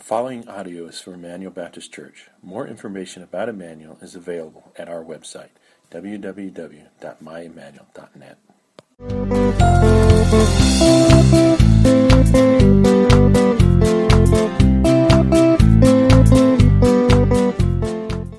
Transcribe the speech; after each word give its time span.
Following 0.00 0.48
audio 0.48 0.86
is 0.86 0.98
from 0.98 1.12
Emmanuel 1.14 1.52
Baptist 1.52 1.92
Church. 1.92 2.28
More 2.42 2.66
information 2.66 3.22
about 3.22 3.50
Emmanuel 3.50 3.98
is 4.00 4.16
available 4.16 4.72
at 4.76 4.88
our 4.88 5.04
website, 5.04 5.50
www.myemmanuel.net. 5.90 8.38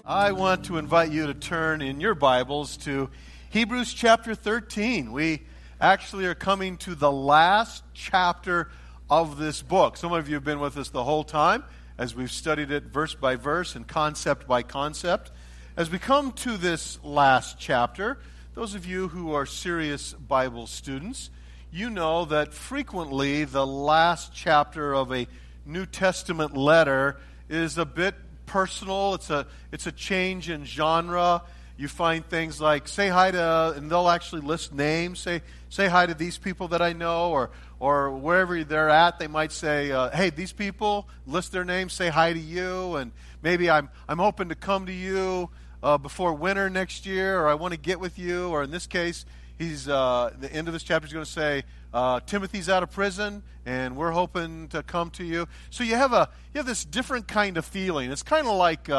I 0.03 0.31
want 0.31 0.65
to 0.65 0.77
invite 0.77 1.11
you 1.11 1.27
to 1.27 1.35
turn 1.35 1.83
in 1.83 2.01
your 2.01 2.15
Bibles 2.15 2.75
to 2.77 3.11
Hebrews 3.51 3.93
chapter 3.93 4.33
13. 4.33 5.11
We 5.11 5.43
actually 5.79 6.25
are 6.25 6.35
coming 6.35 6.77
to 6.77 6.95
the 6.95 7.11
last 7.11 7.83
chapter 7.93 8.71
of 9.11 9.37
this 9.37 9.61
book. 9.61 9.97
Some 9.97 10.13
of 10.13 10.29
you 10.29 10.35
have 10.35 10.45
been 10.45 10.61
with 10.61 10.77
us 10.77 10.89
the 10.89 11.03
whole 11.03 11.25
time 11.25 11.65
as 11.97 12.15
we've 12.15 12.31
studied 12.31 12.71
it 12.71 12.85
verse 12.85 13.13
by 13.13 13.35
verse 13.35 13.75
and 13.75 13.85
concept 13.85 14.47
by 14.47 14.63
concept. 14.63 15.31
As 15.75 15.91
we 15.91 15.99
come 15.99 16.31
to 16.31 16.55
this 16.55 16.97
last 17.03 17.59
chapter, 17.59 18.19
those 18.53 18.73
of 18.73 18.85
you 18.85 19.09
who 19.09 19.33
are 19.33 19.45
serious 19.45 20.13
Bible 20.13 20.65
students, 20.65 21.29
you 21.73 21.89
know 21.89 22.23
that 22.23 22.53
frequently 22.53 23.43
the 23.43 23.67
last 23.67 24.33
chapter 24.33 24.95
of 24.95 25.11
a 25.11 25.27
New 25.65 25.85
Testament 25.85 26.55
letter 26.55 27.17
is 27.49 27.77
a 27.77 27.85
bit 27.85 28.15
personal. 28.45 29.15
It's 29.15 29.29
a, 29.29 29.45
it's 29.73 29.87
a 29.87 29.91
change 29.91 30.49
in 30.49 30.63
genre. 30.63 31.43
You 31.77 31.87
find 31.87 32.25
things 32.25 32.61
like 32.61 32.87
say 32.87 33.09
hi 33.09 33.31
to, 33.31 33.73
and 33.75 33.89
they'll 33.89 34.09
actually 34.09 34.41
list 34.41 34.73
names. 34.73 35.19
Say, 35.19 35.41
say 35.69 35.87
hi 35.87 36.05
to 36.05 36.13
these 36.13 36.37
people 36.37 36.67
that 36.69 36.81
I 36.81 36.93
know, 36.93 37.31
or, 37.31 37.49
or 37.79 38.11
wherever 38.11 38.63
they're 38.63 38.89
at, 38.89 39.19
they 39.19 39.27
might 39.27 39.51
say, 39.51 39.91
uh, 39.91 40.09
hey, 40.09 40.29
these 40.29 40.53
people, 40.53 41.07
list 41.25 41.51
their 41.51 41.65
names, 41.65 41.93
say 41.93 42.09
hi 42.09 42.33
to 42.33 42.39
you, 42.39 42.95
and 42.95 43.11
maybe 43.41 43.69
I'm, 43.69 43.89
I'm 44.07 44.19
hoping 44.19 44.49
to 44.49 44.55
come 44.55 44.85
to 44.85 44.93
you 44.93 45.49
uh, 45.81 45.97
before 45.97 46.33
winter 46.33 46.69
next 46.69 47.05
year, 47.05 47.39
or 47.39 47.47
I 47.47 47.55
want 47.55 47.73
to 47.73 47.79
get 47.79 47.99
with 47.99 48.19
you, 48.19 48.49
or 48.49 48.63
in 48.63 48.71
this 48.71 48.85
case, 48.85 49.25
he's 49.57 49.87
uh, 49.87 50.31
the 50.39 50.51
end 50.51 50.67
of 50.67 50.73
this 50.73 50.83
chapter 50.83 51.07
is 51.07 51.13
going 51.13 51.25
to 51.25 51.31
say 51.31 51.63
uh, 51.93 52.19
Timothy's 52.25 52.69
out 52.69 52.83
of 52.83 52.91
prison, 52.91 53.43
and 53.65 53.95
we're 53.95 54.11
hoping 54.11 54.67
to 54.69 54.83
come 54.83 55.09
to 55.11 55.23
you. 55.23 55.47
So 55.69 55.83
you 55.83 55.95
have 55.95 56.13
a 56.13 56.29
you 56.53 56.59
have 56.59 56.65
this 56.65 56.85
different 56.85 57.27
kind 57.27 57.57
of 57.57 57.65
feeling. 57.65 58.11
It's 58.11 58.23
kind 58.23 58.47
of 58.47 58.55
like 58.55 58.89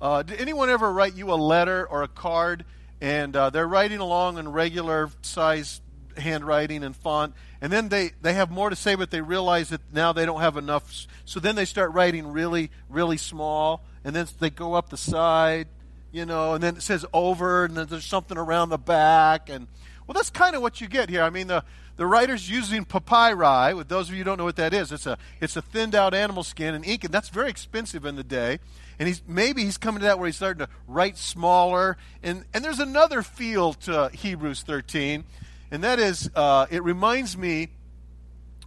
uh, 0.00 0.22
did 0.22 0.40
anyone 0.40 0.70
ever 0.70 0.92
write 0.92 1.14
you 1.14 1.32
a 1.32 1.36
letter 1.36 1.86
or 1.86 2.02
a 2.02 2.08
card, 2.08 2.64
and 3.00 3.34
uh, 3.36 3.50
they're 3.50 3.68
writing 3.68 3.98
along 3.98 4.38
in 4.38 4.50
regular 4.50 5.10
size 5.22 5.80
handwriting 6.16 6.82
and 6.82 6.96
font, 6.96 7.34
and 7.60 7.72
then 7.72 7.88
they, 7.88 8.12
they 8.22 8.32
have 8.32 8.50
more 8.50 8.70
to 8.70 8.76
say, 8.76 8.94
but 8.94 9.10
they 9.10 9.20
realize 9.20 9.68
that 9.68 9.80
now 9.92 10.12
they 10.12 10.24
don't 10.24 10.40
have 10.40 10.56
enough. 10.56 11.06
So 11.24 11.40
then 11.40 11.54
they 11.54 11.64
start 11.64 11.92
writing 11.92 12.26
really, 12.26 12.70
really 12.88 13.16
small, 13.16 13.84
and 14.04 14.16
then 14.16 14.26
they 14.38 14.50
go 14.50 14.74
up 14.74 14.88
the 14.88 14.96
side, 14.96 15.68
you 16.12 16.24
know, 16.24 16.54
and 16.54 16.62
then 16.62 16.76
it 16.76 16.82
says 16.82 17.04
over, 17.12 17.64
and 17.66 17.76
then 17.76 17.86
there's 17.86 18.04
something 18.04 18.38
around 18.38 18.70
the 18.70 18.78
back. 18.78 19.50
And 19.50 19.68
well, 20.06 20.14
that's 20.14 20.30
kind 20.30 20.56
of 20.56 20.62
what 20.62 20.80
you 20.80 20.88
get 20.88 21.08
here. 21.10 21.22
I 21.22 21.30
mean, 21.30 21.46
the, 21.46 21.62
the 21.96 22.06
writer's 22.06 22.50
using 22.50 22.84
papyri. 22.84 23.74
With 23.74 23.88
those 23.88 24.08
of 24.08 24.14
you 24.14 24.18
who 24.18 24.24
don't 24.24 24.38
know 24.38 24.44
what 24.44 24.56
that 24.56 24.72
is, 24.72 24.90
it's 24.90 25.06
a, 25.06 25.18
it's 25.40 25.56
a 25.56 25.62
thinned 25.62 25.94
out 25.94 26.14
animal 26.14 26.42
skin 26.42 26.74
and 26.74 26.84
ink, 26.84 27.04
and 27.04 27.12
that's 27.12 27.28
very 27.28 27.50
expensive 27.50 28.06
in 28.06 28.16
the 28.16 28.24
day. 28.24 28.58
And 29.00 29.08
he's, 29.08 29.22
maybe 29.26 29.64
he's 29.64 29.78
coming 29.78 30.00
to 30.00 30.06
that 30.06 30.18
where 30.18 30.26
he's 30.26 30.36
starting 30.36 30.64
to 30.66 30.72
write 30.86 31.16
smaller. 31.18 31.96
And, 32.22 32.44
and 32.54 32.64
there's 32.64 32.78
another 32.78 33.22
feel 33.22 33.72
to 33.72 34.10
Hebrews 34.12 34.62
13 34.62 35.24
and 35.70 35.84
that 35.84 35.98
is 35.98 36.30
uh, 36.34 36.66
it 36.70 36.82
reminds 36.82 37.36
me 37.36 37.68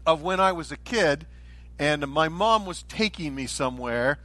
of 0.06 0.22
when 0.22 0.40
I 0.40 0.54
was 0.54 0.72
a 0.72 0.78
kid 0.78 1.28
and 1.78 2.08
my 2.08 2.30
mom 2.30 2.66
was 2.66 2.84
taking 2.84 3.36
me 3.36 3.46
somewhere 3.46 4.20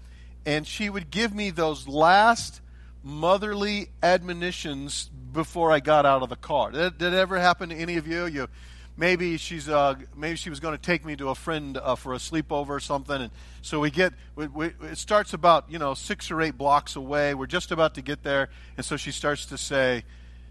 and 0.46 0.66
she 0.66 0.88
would 0.88 1.10
give 1.10 1.34
me 1.34 1.50
those 1.50 1.88
last 1.88 2.60
motherly 3.02 3.90
admonitions 4.02 5.10
before 5.32 5.72
I 5.72 5.80
got 5.80 6.06
out 6.06 6.22
of 6.22 6.28
the 6.28 6.36
car. 6.36 6.70
Did, 6.70 6.98
did 6.98 7.12
it 7.12 7.16
ever 7.16 7.38
happen 7.38 7.68
to 7.70 7.74
any 7.74 7.96
of 7.96 8.06
you? 8.06 8.26
You 8.26 8.48
maybe 8.98 9.38
she's 9.38 9.68
uh, 9.68 9.94
maybe 10.14 10.36
she 10.36 10.50
was 10.50 10.60
going 10.60 10.76
to 10.76 10.82
take 10.82 11.04
me 11.04 11.16
to 11.16 11.30
a 11.30 11.34
friend 11.34 11.78
uh, 11.78 11.94
for 11.94 12.12
a 12.12 12.18
sleepover 12.18 12.70
or 12.70 12.80
something, 12.80 13.22
and 13.22 13.30
so 13.62 13.80
we 13.80 13.90
get 13.90 14.12
we, 14.34 14.48
we, 14.48 14.66
it 14.82 14.98
starts 14.98 15.32
about 15.32 15.70
you 15.70 15.78
know 15.78 15.94
six 15.94 16.30
or 16.30 16.42
eight 16.42 16.58
blocks 16.58 16.96
away. 16.96 17.32
We're 17.34 17.46
just 17.46 17.70
about 17.70 17.94
to 17.94 18.02
get 18.02 18.24
there, 18.24 18.50
and 18.76 18.84
so 18.84 18.96
she 18.96 19.12
starts 19.12 19.46
to 19.46 19.56
say, 19.56 20.04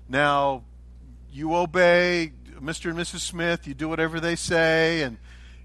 "Now 0.10 0.64
you 1.32 1.54
obey 1.54 2.32
Mr. 2.60 2.90
and 2.90 2.98
Mrs. 2.98 3.20
Smith. 3.20 3.68
You 3.68 3.74
do 3.76 3.88
whatever 3.90 4.20
they 4.20 4.36
say, 4.36 5.04
and 5.04 5.18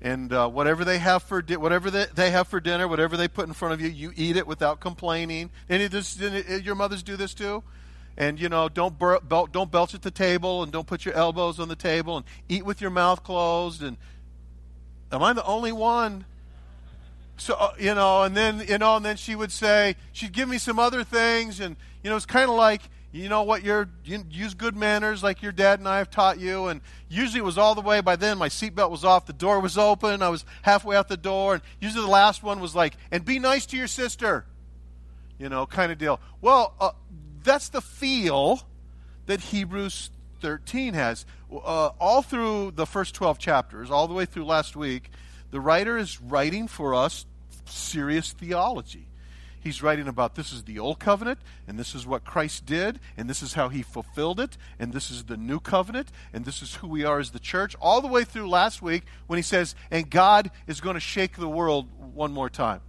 and 0.03 0.33
uh, 0.33 0.49
whatever 0.49 0.85
they 0.85 0.99
have 0.99 1.23
for 1.23 1.41
di- 1.41 1.57
whatever 1.57 1.91
they, 1.91 2.07
they 2.15 2.31
have 2.33 2.49
for 2.49 2.59
dinner, 2.61 2.89
whatever 2.89 3.17
they 3.17 3.29
put 3.29 3.47
in 3.47 3.55
front 3.55 3.73
of 3.73 3.81
you, 3.81 3.89
you 3.89 4.13
eat 4.17 4.37
it 4.37 4.47
without 4.47 4.81
complaining. 4.81 5.51
Any 5.71 5.85
of 5.85 5.93
this, 5.93 6.19
your 6.19 6.75
mothers 6.75 7.05
do 7.05 7.17
this 7.17 7.35
too. 7.35 7.63
And 8.17 8.39
you 8.39 8.49
know, 8.49 8.69
don't 8.69 8.99
bur- 8.99 9.21
bel- 9.21 9.47
don't 9.47 9.71
belch 9.71 9.95
at 9.95 10.03
the 10.03 10.11
table, 10.11 10.63
and 10.63 10.71
don't 10.71 10.87
put 10.87 11.05
your 11.05 11.15
elbows 11.15 11.59
on 11.59 11.69
the 11.69 11.77
table, 11.77 12.19
and 12.19 12.27
eat 12.49 12.65
with 12.65 12.81
your 12.81 12.91
mouth 12.91 13.23
closed. 13.23 13.83
And 13.83 13.97
am 15.11 15.23
I 15.23 15.33
the 15.33 15.45
only 15.45 15.73
one? 15.73 16.25
So 17.39 17.55
uh, 17.55 17.73
you 17.79 17.95
know, 17.95 18.23
and 18.23 18.37
then 18.37 18.65
you 18.69 18.79
know, 18.79 18.97
and 18.97 19.05
then 19.05 19.17
she 19.17 19.35
would 19.35 19.51
say 19.51 19.97
she'd 20.13 20.33
give 20.33 20.49
me 20.49 20.59
some 20.59 20.79
other 20.79 21.05
things, 21.05 21.61
and 21.61 21.77
you 22.03 22.11
know, 22.11 22.17
it's 22.17 22.27
kind 22.27 22.51
of 22.51 22.57
like 22.57 22.83
you 23.13 23.29
know 23.29 23.43
what 23.43 23.63
you're 23.63 23.89
you 24.05 24.25
use 24.31 24.55
good 24.55 24.75
manners 24.75 25.23
like 25.23 25.43
your 25.43 25.53
dad 25.53 25.79
and 25.79 25.87
I 25.87 25.99
have 25.99 26.11
taught 26.11 26.41
you 26.41 26.69
and 26.69 26.81
usually 27.11 27.41
it 27.41 27.45
was 27.45 27.59
all 27.59 27.75
the 27.75 27.83
way 27.83 28.01
by 28.01 28.17
then 28.17 28.39
my 28.39 28.49
seatbelt 28.49 28.91
was 28.91 29.05
off 29.05 29.27
the 29.27 29.35
door 29.35 29.61
was 29.61 29.77
open 29.77 30.23
I 30.23 30.31
was 30.31 30.47
halfway 30.63 30.97
out 30.97 31.09
the 31.09 31.19
door 31.19 31.55
and 31.55 31.63
usually 31.79 32.05
the 32.05 32.11
last 32.11 32.43
one 32.43 32.59
was 32.59 32.75
like 32.75 32.97
and 33.11 33.23
be 33.23 33.39
nice 33.39 33.67
to 33.67 33.77
your 33.77 33.87
sister 33.87 34.47
you 35.39 35.51
know 35.51 35.67
kind 35.67 35.93
of 35.93 35.99
deal 35.99 36.21
well 36.41 36.75
uh, 36.81 36.93
that's 37.45 37.69
the 37.69 37.81
feel 37.81 38.63
that 39.27 39.41
Hebrews 39.41 40.11
13 40.41 40.95
has 40.95 41.25
uh, 41.53 41.91
all 42.01 42.23
through 42.23 42.73
the 42.73 42.87
first 42.87 43.15
12 43.15 43.39
chapters 43.39 43.91
all 43.91 44.09
the 44.09 44.15
way 44.15 44.25
through 44.25 44.45
last 44.45 44.75
week 44.77 45.11
the 45.51 45.61
writer 45.61 45.97
is 45.97 46.21
writing 46.21 46.67
for 46.67 46.95
us 46.95 47.27
serious 47.65 48.33
theology 48.33 49.07
He's 49.63 49.81
writing 49.81 50.09
about 50.09 50.35
this 50.35 50.53
is 50.53 50.65
the 50.65 50.81
old 50.81 50.99
covenant, 50.99 51.39
and 51.69 51.79
this 51.79 51.95
is 51.95 52.05
what 52.05 52.25
Christ 52.25 52.67
did, 52.67 52.99
and 53.17 53.31
this 53.31 53.43
is 53.43 53.55
how 53.55 53.69
he 53.69 53.83
fulfilled 53.83 54.41
it, 54.41 54.57
and 54.81 54.93
this 54.93 55.09
is 55.09 55.25
the 55.25 55.37
new 55.37 55.61
covenant, 55.61 56.11
and 56.33 56.45
this 56.45 56.63
is 56.63 56.75
who 56.77 56.89
we 56.89 57.05
are 57.05 57.21
as 57.21 57.31
the 57.31 57.39
church. 57.39 57.77
All 57.81 58.01
the 58.01 58.09
way 58.09 58.25
through 58.25 58.49
last 58.49 58.83
week 58.83 59.05
when 59.29 59.37
he 59.37 59.43
says, 59.43 59.77
and 59.89 60.11
God 60.11 60.51
is 60.67 60.81
going 60.81 60.95
to 60.95 61.01
shake 61.01 61.37
the 61.37 61.49
world 61.49 61.87
one 62.13 62.33
more 62.33 62.51
time. 62.51 62.81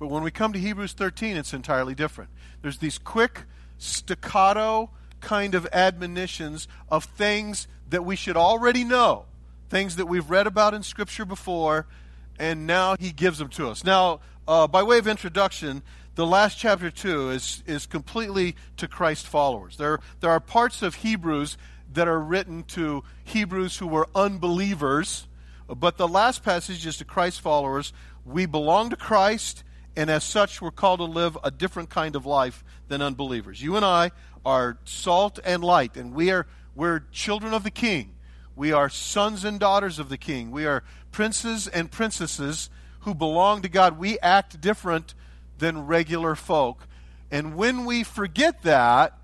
But 0.00 0.08
when 0.08 0.22
we 0.22 0.30
come 0.30 0.54
to 0.54 0.58
Hebrews 0.58 0.94
13, 0.94 1.36
it's 1.36 1.52
entirely 1.52 1.94
different. 1.94 2.30
There's 2.62 2.78
these 2.78 2.96
quick, 2.96 3.42
staccato 3.76 4.90
kind 5.20 5.54
of 5.54 5.68
admonitions 5.74 6.66
of 6.88 7.04
things 7.04 7.68
that 7.90 8.02
we 8.02 8.16
should 8.16 8.36
already 8.36 8.82
know, 8.82 9.26
things 9.68 9.96
that 9.96 10.06
we've 10.06 10.30
read 10.30 10.46
about 10.46 10.72
in 10.72 10.82
Scripture 10.82 11.26
before, 11.26 11.86
and 12.38 12.66
now 12.66 12.96
he 12.98 13.12
gives 13.12 13.38
them 13.38 13.50
to 13.50 13.68
us. 13.68 13.84
Now, 13.84 14.20
uh, 14.48 14.66
by 14.66 14.82
way 14.82 14.96
of 14.96 15.06
introduction, 15.06 15.82
the 16.14 16.24
last 16.26 16.58
chapter 16.58 16.90
2 16.90 17.30
is, 17.30 17.62
is 17.66 17.84
completely 17.84 18.56
to 18.78 18.88
Christ 18.88 19.26
followers. 19.26 19.76
There, 19.76 20.00
there 20.20 20.30
are 20.30 20.40
parts 20.40 20.80
of 20.80 20.94
Hebrews 20.94 21.58
that 21.92 22.08
are 22.08 22.20
written 22.20 22.62
to 22.68 23.04
Hebrews 23.24 23.76
who 23.76 23.86
were 23.86 24.08
unbelievers, 24.14 25.28
but 25.68 25.98
the 25.98 26.08
last 26.08 26.42
passage 26.42 26.86
is 26.86 26.96
to 26.96 27.04
Christ 27.04 27.42
followers. 27.42 27.92
We 28.24 28.46
belong 28.46 28.88
to 28.90 28.96
Christ, 28.96 29.62
and 30.00 30.08
as 30.08 30.24
such, 30.24 30.62
we're 30.62 30.70
called 30.70 31.00
to 31.00 31.04
live 31.04 31.36
a 31.44 31.50
different 31.50 31.90
kind 31.90 32.16
of 32.16 32.24
life 32.24 32.64
than 32.88 33.02
unbelievers. 33.02 33.60
You 33.60 33.76
and 33.76 33.84
I 33.84 34.12
are 34.46 34.78
salt 34.86 35.38
and 35.44 35.62
light, 35.62 35.94
and 35.94 36.14
we 36.14 36.30
are, 36.30 36.46
we're 36.74 37.00
children 37.12 37.52
of 37.52 37.64
the 37.64 37.70
King. 37.70 38.14
We 38.56 38.72
are 38.72 38.88
sons 38.88 39.44
and 39.44 39.60
daughters 39.60 39.98
of 39.98 40.08
the 40.08 40.16
King. 40.16 40.52
We 40.52 40.64
are 40.64 40.84
princes 41.12 41.68
and 41.68 41.90
princesses 41.90 42.70
who 43.00 43.14
belong 43.14 43.60
to 43.60 43.68
God, 43.68 43.98
we 43.98 44.18
act 44.20 44.58
different 44.58 45.12
than 45.58 45.86
regular 45.86 46.34
folk. 46.34 46.86
And 47.30 47.54
when 47.54 47.84
we 47.84 48.02
forget 48.02 48.62
that, 48.62 49.18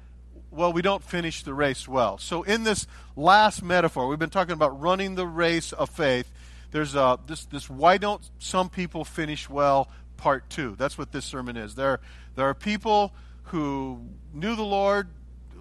well, 0.50 0.74
we 0.74 0.82
don't 0.82 1.02
finish 1.02 1.42
the 1.42 1.54
race 1.54 1.88
well. 1.88 2.18
So, 2.18 2.42
in 2.42 2.64
this 2.64 2.86
last 3.16 3.62
metaphor, 3.62 4.08
we've 4.08 4.18
been 4.18 4.28
talking 4.28 4.52
about 4.52 4.78
running 4.78 5.14
the 5.14 5.26
race 5.26 5.72
of 5.72 5.88
faith. 5.88 6.30
There's 6.70 6.94
a, 6.94 7.18
this, 7.26 7.46
this 7.46 7.70
why 7.70 7.96
don't 7.96 8.20
some 8.38 8.68
people 8.68 9.06
finish 9.06 9.48
well 9.48 9.88
part 10.16 10.48
two. 10.50 10.74
That's 10.78 10.98
what 10.98 11.12
this 11.12 11.24
sermon 11.24 11.56
is. 11.56 11.74
There, 11.74 12.00
there 12.34 12.46
are 12.46 12.54
people 12.54 13.12
who 13.44 14.00
knew 14.32 14.56
the 14.56 14.62
Lord, 14.62 15.08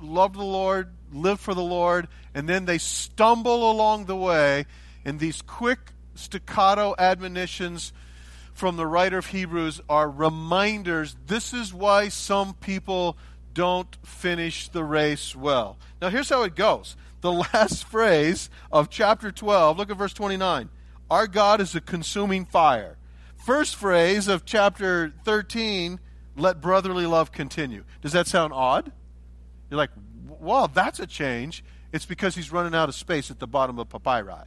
loved 0.01 0.35
the 0.35 0.43
Lord, 0.43 0.89
lived 1.11 1.41
for 1.41 1.53
the 1.53 1.63
Lord, 1.63 2.07
and 2.33 2.49
then 2.49 2.65
they 2.65 2.77
stumble 2.77 3.71
along 3.71 4.05
the 4.05 4.15
way 4.15 4.65
in 5.03 5.17
these 5.17 5.41
quick 5.41 5.79
staccato 6.15 6.95
admonitions 6.97 7.93
from 8.53 8.77
the 8.77 8.87
writer 8.87 9.17
of 9.17 9.27
Hebrews 9.27 9.81
are 9.89 10.09
reminders. 10.09 11.15
This 11.27 11.53
is 11.53 11.73
why 11.73 12.07
some 12.07 12.53
people 12.55 13.17
don't 13.53 13.95
finish 14.03 14.69
the 14.69 14.83
race 14.83 15.35
well. 15.35 15.77
Now, 16.01 16.09
here's 16.09 16.29
how 16.29 16.43
it 16.43 16.55
goes. 16.55 16.95
The 17.21 17.31
last 17.53 17.83
phrase 17.83 18.49
of 18.71 18.89
chapter 18.89 19.31
12, 19.31 19.77
look 19.77 19.91
at 19.91 19.97
verse 19.97 20.13
29. 20.13 20.69
Our 21.09 21.27
God 21.27 21.61
is 21.61 21.75
a 21.75 21.81
consuming 21.81 22.45
fire. 22.45 22.97
First 23.45 23.75
phrase 23.75 24.27
of 24.27 24.43
chapter 24.43 25.13
13, 25.23 25.99
let 26.35 26.59
brotherly 26.61 27.05
love 27.05 27.31
continue. 27.31 27.83
Does 28.01 28.11
that 28.13 28.25
sound 28.25 28.51
odd? 28.53 28.91
You're 29.69 29.77
like, 29.77 29.91
wow, 30.39 30.65
that's 30.65 30.99
a 30.99 31.05
change. 31.05 31.63
It's 31.93 32.07
because 32.07 32.33
he's 32.33 32.51
running 32.51 32.73
out 32.73 32.89
of 32.89 32.95
space 32.95 33.29
at 33.29 33.39
the 33.39 33.45
bottom 33.45 33.77
of 33.77 33.87
papyri. 33.87 34.45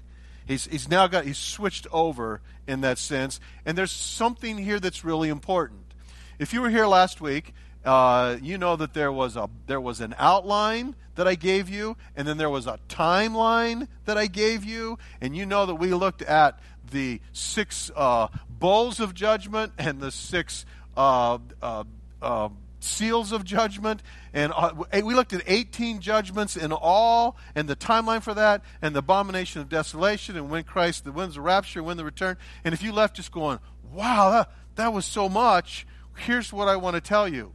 He's, 0.48 0.66
he's 0.66 0.88
now 0.88 1.06
got, 1.06 1.24
he's 1.24 1.38
switched 1.38 1.86
over 1.92 2.40
in 2.66 2.80
that 2.80 2.98
sense. 2.98 3.38
And 3.64 3.78
there's 3.78 3.92
something 3.92 4.58
here 4.58 4.80
that's 4.80 5.04
really 5.04 5.28
important. 5.28 5.94
If 6.40 6.52
you 6.52 6.60
were 6.60 6.70
here 6.70 6.86
last 6.86 7.20
week, 7.20 7.54
uh, 7.84 8.36
you 8.42 8.58
know 8.58 8.74
that 8.74 8.92
there 8.94 9.12
was 9.12 9.36
a 9.36 9.48
there 9.66 9.80
was 9.80 10.00
an 10.00 10.14
outline 10.18 10.96
that 11.14 11.28
I 11.28 11.36
gave 11.36 11.68
you, 11.68 11.96
and 12.16 12.26
then 12.26 12.36
there 12.36 12.50
was 12.50 12.66
a 12.66 12.78
timeline 12.88 13.88
that 14.04 14.18
I 14.18 14.26
gave 14.26 14.64
you, 14.64 14.98
and 15.20 15.36
you 15.36 15.46
know 15.46 15.64
that 15.64 15.76
we 15.76 15.94
looked 15.94 16.20
at 16.22 16.58
the 16.90 17.20
six 17.32 17.90
uh, 17.94 18.28
bowls 18.58 19.00
of 19.00 19.14
judgment 19.14 19.72
and 19.78 20.00
the 20.00 20.10
six 20.10 20.64
uh, 20.96 21.38
uh, 21.62 21.84
uh 22.20 22.48
seals 22.80 23.32
of 23.32 23.44
judgment, 23.44 24.02
and 24.32 24.52
uh, 24.54 24.72
we 25.04 25.14
looked 25.14 25.32
at 25.32 25.42
18 25.46 26.00
judgments 26.00 26.56
in 26.56 26.72
all, 26.72 27.36
and 27.54 27.68
the 27.68 27.76
timeline 27.76 28.22
for 28.22 28.34
that, 28.34 28.62
and 28.80 28.94
the 28.94 29.00
abomination 29.00 29.60
of 29.60 29.68
desolation, 29.68 30.36
and 30.36 30.50
when 30.50 30.64
Christ, 30.64 31.04
the 31.04 31.12
when's 31.12 31.34
the 31.34 31.40
rapture, 31.40 31.82
when 31.82 31.96
the 31.96 32.04
return. 32.04 32.36
And 32.64 32.72
if 32.72 32.82
you 32.82 32.92
left 32.92 33.16
just 33.16 33.32
going, 33.32 33.58
wow, 33.92 34.30
that, 34.30 34.50
that 34.76 34.92
was 34.92 35.04
so 35.04 35.28
much, 35.28 35.86
here's 36.16 36.52
what 36.52 36.68
I 36.68 36.76
want 36.76 36.94
to 36.94 37.00
tell 37.00 37.28
you. 37.28 37.52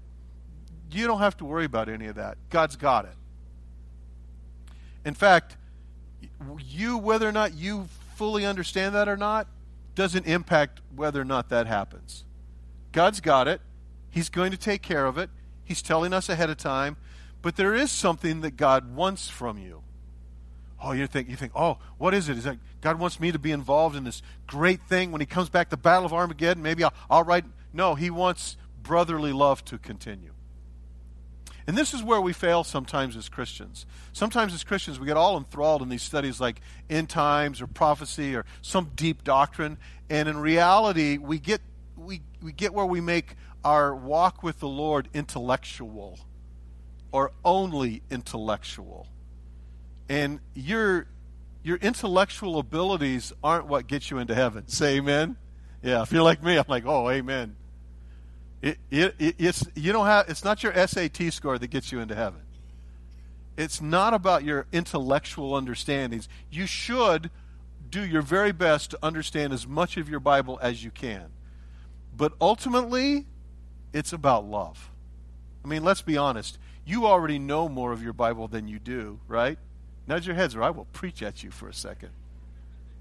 You 0.91 1.07
don't 1.07 1.19
have 1.19 1.37
to 1.37 1.45
worry 1.45 1.65
about 1.65 1.89
any 1.89 2.07
of 2.07 2.15
that. 2.15 2.37
God's 2.49 2.75
got 2.75 3.05
it. 3.05 3.15
In 5.05 5.13
fact, 5.13 5.57
you, 6.59 6.97
whether 6.97 7.27
or 7.27 7.31
not 7.31 7.53
you 7.53 7.87
fully 8.15 8.45
understand 8.45 8.95
that 8.95 9.09
or 9.09 9.17
not, 9.17 9.47
doesn't 9.95 10.25
impact 10.25 10.81
whether 10.95 11.21
or 11.21 11.25
not 11.25 11.49
that 11.49 11.67
happens. 11.67 12.25
God's 12.91 13.19
got 13.19 13.47
it. 13.47 13.61
He's 14.09 14.29
going 14.29 14.51
to 14.51 14.57
take 14.57 14.81
care 14.81 15.05
of 15.05 15.17
it. 15.17 15.29
He's 15.65 15.81
telling 15.81 16.13
us 16.13 16.29
ahead 16.29 16.49
of 16.49 16.57
time. 16.57 16.97
But 17.41 17.55
there 17.55 17.73
is 17.73 17.91
something 17.91 18.41
that 18.41 18.57
God 18.57 18.95
wants 18.95 19.27
from 19.29 19.57
you. 19.57 19.83
Oh, 20.81 20.91
you 20.91 21.07
think 21.07 21.29
you 21.29 21.35
think, 21.35 21.53
oh, 21.55 21.77
what 21.97 22.13
is 22.13 22.27
it? 22.29 22.37
Is 22.37 22.43
that 22.43 22.57
God 22.81 22.99
wants 22.99 23.19
me 23.19 23.31
to 23.31 23.39
be 23.39 23.51
involved 23.51 23.95
in 23.95 24.03
this 24.03 24.21
great 24.47 24.81
thing 24.83 25.11
when 25.11 25.21
He 25.21 25.25
comes 25.25 25.49
back, 25.49 25.69
the 25.69 25.77
Battle 25.77 26.05
of 26.05 26.13
Armageddon? 26.13 26.61
Maybe 26.61 26.83
I'll, 26.83 26.93
I'll 27.09 27.23
write. 27.23 27.45
No, 27.71 27.95
He 27.95 28.09
wants 28.09 28.57
brotherly 28.81 29.31
love 29.31 29.63
to 29.65 29.77
continue. 29.77 30.32
And 31.65 31.77
this 31.77 31.93
is 31.93 32.03
where 32.03 32.19
we 32.19 32.33
fail 32.33 32.63
sometimes 32.63 33.15
as 33.15 33.29
Christians. 33.29 33.85
Sometimes 34.11 34.53
as 34.53 34.63
Christians, 34.63 34.99
we 34.99 35.07
get 35.07 35.15
all 35.15 35.37
enthralled 35.37 35.81
in 35.81 35.89
these 35.89 36.01
studies 36.01 36.41
like 36.41 36.59
end 36.89 37.09
times 37.09 37.61
or 37.61 37.67
prophecy 37.67 38.35
or 38.35 38.45
some 38.61 38.91
deep 38.95 39.23
doctrine. 39.23 39.77
And 40.09 40.27
in 40.27 40.37
reality, 40.37 41.17
we 41.17 41.39
get, 41.39 41.61
we, 41.95 42.21
we 42.41 42.51
get 42.51 42.73
where 42.73 42.85
we 42.85 42.99
make 42.99 43.35
our 43.63 43.95
walk 43.95 44.43
with 44.43 44.59
the 44.59 44.67
Lord 44.67 45.07
intellectual 45.13 46.19
or 47.11 47.31
only 47.45 48.01
intellectual. 48.09 49.07
And 50.09 50.41
your, 50.53 51.07
your 51.63 51.77
intellectual 51.77 52.59
abilities 52.59 53.31
aren't 53.41 53.67
what 53.67 53.87
gets 53.87 54.11
you 54.11 54.17
into 54.17 54.35
heaven. 54.35 54.67
Say 54.67 54.97
amen. 54.97 55.37
Yeah, 55.81 56.01
if 56.01 56.11
you're 56.11 56.23
like 56.23 56.43
me, 56.43 56.57
I'm 56.57 56.65
like, 56.67 56.85
oh, 56.85 57.09
amen. 57.09 57.55
It, 58.63 58.77
it, 58.89 59.15
it, 59.19 59.35
it's, 59.39 59.65
you 59.75 59.91
don't 59.91 60.05
have, 60.05 60.29
it's 60.29 60.45
not 60.45 60.63
your 60.63 60.73
SAT 60.87 61.33
score 61.33 61.59
that 61.59 61.67
gets 61.67 61.91
you 61.91 61.99
into 61.99 62.15
heaven. 62.15 62.39
It's 63.57 63.81
not 63.81 64.13
about 64.13 64.45
your 64.45 64.67
intellectual 64.71 65.53
understandings. 65.53 66.29
You 66.49 66.65
should 66.65 67.29
do 67.89 68.05
your 68.05 68.21
very 68.21 68.53
best 68.53 68.91
to 68.91 68.99
understand 69.03 69.51
as 69.51 69.67
much 69.67 69.97
of 69.97 70.07
your 70.07 70.21
Bible 70.21 70.57
as 70.61 70.81
you 70.81 70.91
can. 70.91 71.25
But 72.15 72.31
ultimately, 72.39 73.25
it's 73.91 74.13
about 74.13 74.45
love. 74.45 74.89
I 75.65 75.67
mean, 75.67 75.83
let's 75.83 76.01
be 76.01 76.15
honest. 76.15 76.57
You 76.85 77.05
already 77.05 77.39
know 77.39 77.67
more 77.67 77.91
of 77.91 78.01
your 78.01 78.13
Bible 78.13 78.47
than 78.47 78.69
you 78.69 78.79
do, 78.79 79.19
right? 79.27 79.59
Nudge 80.07 80.25
your 80.25 80.37
heads 80.37 80.55
or 80.55 80.63
I 80.63 80.69
will 80.69 80.87
preach 80.93 81.21
at 81.21 81.43
you 81.43 81.51
for 81.51 81.67
a 81.67 81.73
second. 81.73 82.11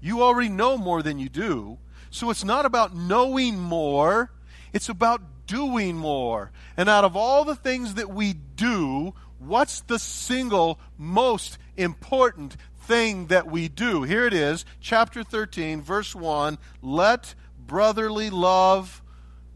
You 0.01 0.23
already 0.23 0.49
know 0.49 0.77
more 0.77 1.01
than 1.01 1.19
you 1.19 1.29
do. 1.29 1.77
So 2.09 2.29
it's 2.29 2.43
not 2.43 2.65
about 2.65 2.93
knowing 2.93 3.57
more, 3.57 4.29
it's 4.73 4.89
about 4.89 5.21
doing 5.47 5.95
more. 5.95 6.51
And 6.77 6.89
out 6.89 7.03
of 7.03 7.15
all 7.15 7.45
the 7.45 7.55
things 7.55 7.95
that 7.95 8.09
we 8.09 8.33
do, 8.33 9.13
what's 9.39 9.81
the 9.81 9.99
single 9.99 10.79
most 10.97 11.57
important 11.77 12.55
thing 12.81 13.27
that 13.27 13.47
we 13.47 13.67
do? 13.67 14.03
Here 14.03 14.25
it 14.25 14.33
is, 14.33 14.65
chapter 14.79 15.23
13, 15.23 15.81
verse 15.81 16.15
1. 16.15 16.57
Let 16.81 17.35
brotherly 17.57 18.29
love 18.29 19.01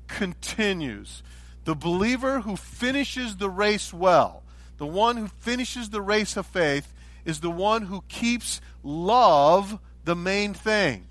continues. 0.08 1.24
The 1.66 1.76
believer 1.76 2.42
who 2.42 2.56
finishes 2.56 3.38
the 3.38 3.50
race 3.50 3.94
well, 3.94 4.44
the 4.78 4.88
one 4.88 5.18
who 5.18 5.28
finishes 5.28 5.90
the 5.90 6.02
race 6.02 6.38
of 6.38 6.46
faith, 6.46 6.94
is 7.26 7.42
the 7.42 7.52
one 7.52 7.84
who 7.84 8.04
keeps 8.08 8.62
love 8.84 9.80
the 10.06 10.16
main 10.16 10.54
thing. 10.54 11.08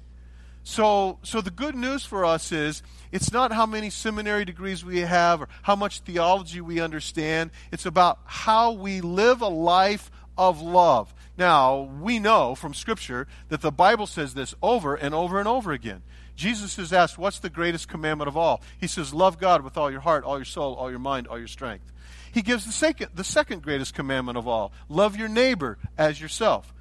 So, 0.68 1.20
so 1.22 1.40
the 1.40 1.52
good 1.52 1.76
news 1.76 2.04
for 2.04 2.24
us 2.24 2.50
is 2.50 2.82
it's 3.12 3.32
not 3.32 3.52
how 3.52 3.66
many 3.66 3.88
seminary 3.88 4.44
degrees 4.44 4.84
we 4.84 5.02
have 5.02 5.42
or 5.42 5.48
how 5.62 5.76
much 5.76 6.00
theology 6.00 6.60
we 6.60 6.80
understand. 6.80 7.52
It's 7.70 7.86
about 7.86 8.18
how 8.24 8.72
we 8.72 9.00
live 9.00 9.42
a 9.42 9.48
life 9.48 10.10
of 10.36 10.60
love. 10.60 11.14
Now, 11.38 11.82
we 11.82 12.18
know 12.18 12.56
from 12.56 12.74
Scripture 12.74 13.28
that 13.48 13.60
the 13.60 13.70
Bible 13.70 14.08
says 14.08 14.34
this 14.34 14.56
over 14.60 14.96
and 14.96 15.14
over 15.14 15.38
and 15.38 15.46
over 15.46 15.70
again. 15.70 16.02
Jesus 16.34 16.80
is 16.80 16.92
asked, 16.92 17.16
What's 17.16 17.38
the 17.38 17.48
greatest 17.48 17.86
commandment 17.86 18.26
of 18.26 18.36
all? 18.36 18.60
He 18.76 18.88
says, 18.88 19.14
Love 19.14 19.38
God 19.38 19.62
with 19.62 19.76
all 19.76 19.88
your 19.88 20.00
heart, 20.00 20.24
all 20.24 20.36
your 20.36 20.44
soul, 20.44 20.74
all 20.74 20.90
your 20.90 20.98
mind, 20.98 21.28
all 21.28 21.38
your 21.38 21.46
strength. 21.46 21.92
He 22.32 22.42
gives 22.42 22.66
the 22.66 22.72
second, 22.72 23.12
the 23.14 23.22
second 23.22 23.62
greatest 23.62 23.94
commandment 23.94 24.36
of 24.36 24.48
all 24.48 24.72
love 24.88 25.16
your 25.16 25.28
neighbor 25.28 25.78
as 25.96 26.20
yourself. 26.20 26.74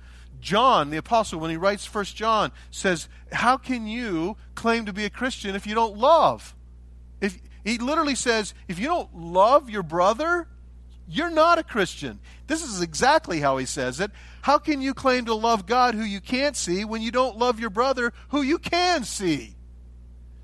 John, 0.45 0.91
the 0.91 0.97
apostle, 0.97 1.39
when 1.39 1.49
he 1.49 1.57
writes 1.57 1.87
First 1.87 2.15
John, 2.15 2.51
says, 2.69 3.09
How 3.31 3.57
can 3.57 3.87
you 3.87 4.37
claim 4.53 4.85
to 4.85 4.93
be 4.93 5.03
a 5.03 5.09
Christian 5.09 5.55
if 5.55 5.65
you 5.65 5.73
don't 5.73 5.97
love? 5.97 6.55
If, 7.19 7.39
he 7.63 7.79
literally 7.79 8.13
says, 8.13 8.53
If 8.67 8.77
you 8.77 8.85
don't 8.85 9.09
love 9.15 9.71
your 9.71 9.81
brother, 9.81 10.47
you're 11.07 11.31
not 11.31 11.57
a 11.57 11.63
Christian. 11.63 12.19
This 12.45 12.61
is 12.61 12.79
exactly 12.79 13.39
how 13.39 13.57
he 13.57 13.65
says 13.65 13.99
it. 13.99 14.11
How 14.43 14.59
can 14.59 14.83
you 14.83 14.93
claim 14.93 15.25
to 15.25 15.33
love 15.33 15.65
God 15.65 15.95
who 15.95 16.03
you 16.03 16.21
can't 16.21 16.55
see 16.55 16.85
when 16.85 17.01
you 17.01 17.09
don't 17.09 17.39
love 17.39 17.59
your 17.59 17.71
brother 17.71 18.13
who 18.29 18.43
you 18.43 18.59
can 18.59 19.03
see? 19.03 19.55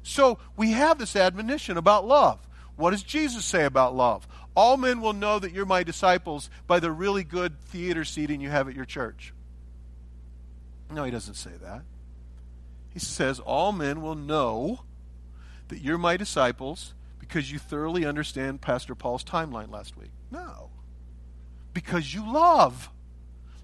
So 0.02 0.40
we 0.58 0.72
have 0.72 0.98
this 0.98 1.16
admonition 1.16 1.78
about 1.78 2.08
love. 2.08 2.40
What 2.76 2.90
does 2.90 3.04
Jesus 3.04 3.46
say 3.46 3.66
about 3.66 3.96
love? 3.96 4.28
All 4.56 4.78
men 4.78 5.00
will 5.00 5.14
know 5.14 5.38
that 5.38 5.52
you're 5.52 5.68
my 5.68 5.84
disciples 5.84 6.50
by 6.66 6.80
the 6.80 6.92
really 6.92 7.24
good 7.24 7.60
theater 7.60 8.04
seating 8.04 8.42
you 8.42 8.50
have 8.50 8.68
at 8.68 8.74
your 8.74 8.86
church. 8.86 9.36
No, 10.92 11.04
he 11.04 11.12
doesn't 11.12 11.36
say 11.36 11.52
that. 11.62 11.84
He 12.94 13.00
says, 13.00 13.40
All 13.40 13.72
men 13.72 14.02
will 14.02 14.16
know 14.16 14.82
that 15.70 15.80
you're 15.80 15.98
my 15.98 16.18
disciples 16.18 16.94
because 17.20 17.52
you 17.52 17.60
thoroughly 17.60 18.06
understand 18.06 18.62
Pastor 18.62 18.94
Paul's 18.94 19.24
timeline 19.24 19.72
last 19.72 19.98
week. 19.98 20.12
No. 20.30 20.70
Because 21.74 22.14
you 22.14 22.30
love. 22.30 22.90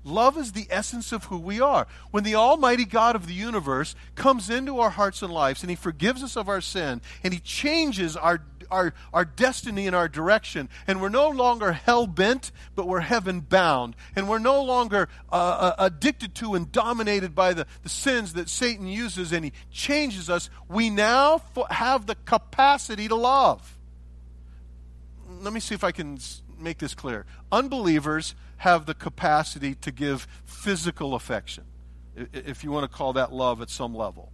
Love 0.07 0.37
is 0.37 0.53
the 0.53 0.67
essence 0.69 1.11
of 1.11 1.25
who 1.25 1.37
we 1.37 1.59
are. 1.59 1.85
When 2.11 2.23
the 2.23 2.35
Almighty 2.35 2.85
God 2.85 3.15
of 3.15 3.27
the 3.27 3.33
universe 3.33 3.93
comes 4.15 4.49
into 4.49 4.79
our 4.79 4.89
hearts 4.89 5.21
and 5.21 5.33
lives 5.33 5.63
and 5.63 5.69
He 5.69 5.75
forgives 5.75 6.23
us 6.23 6.37
of 6.37 6.47
our 6.47 6.61
sin 6.61 7.01
and 7.23 7.33
He 7.33 7.41
changes 7.41 8.15
our, 8.15 8.41
our, 8.71 8.93
our 9.13 9.25
destiny 9.25 9.85
and 9.85 9.93
our 9.95 10.07
direction, 10.07 10.69
and 10.87 11.01
we're 11.01 11.09
no 11.09 11.27
longer 11.27 11.73
hell 11.73 12.07
bent, 12.07 12.53
but 12.73 12.87
we're 12.87 13.01
heaven 13.01 13.41
bound, 13.41 13.95
and 14.15 14.29
we're 14.29 14.39
no 14.39 14.63
longer 14.63 15.09
uh, 15.29 15.35
uh, 15.35 15.75
addicted 15.77 16.33
to 16.35 16.55
and 16.55 16.71
dominated 16.71 17.35
by 17.35 17.53
the, 17.53 17.67
the 17.83 17.89
sins 17.89 18.33
that 18.33 18.47
Satan 18.47 18.87
uses, 18.87 19.33
and 19.33 19.43
He 19.43 19.51
changes 19.71 20.29
us, 20.29 20.49
we 20.69 20.89
now 20.89 21.41
have 21.69 22.05
the 22.05 22.15
capacity 22.15 23.09
to 23.09 23.15
love. 23.15 23.77
Let 25.41 25.51
me 25.51 25.59
see 25.59 25.75
if 25.75 25.83
I 25.83 25.91
can 25.91 26.17
make 26.57 26.77
this 26.77 26.95
clear. 26.95 27.25
Unbelievers 27.51 28.35
have 28.57 28.85
the 28.85 28.93
capacity 28.93 29.75
to 29.75 29.91
give 29.91 30.27
physical 30.45 31.15
affection, 31.15 31.63
if 32.33 32.63
you 32.63 32.71
want 32.71 32.89
to 32.89 32.97
call 32.97 33.13
that 33.13 33.31
love 33.31 33.61
at 33.61 33.69
some 33.69 33.95
level. 33.95 34.31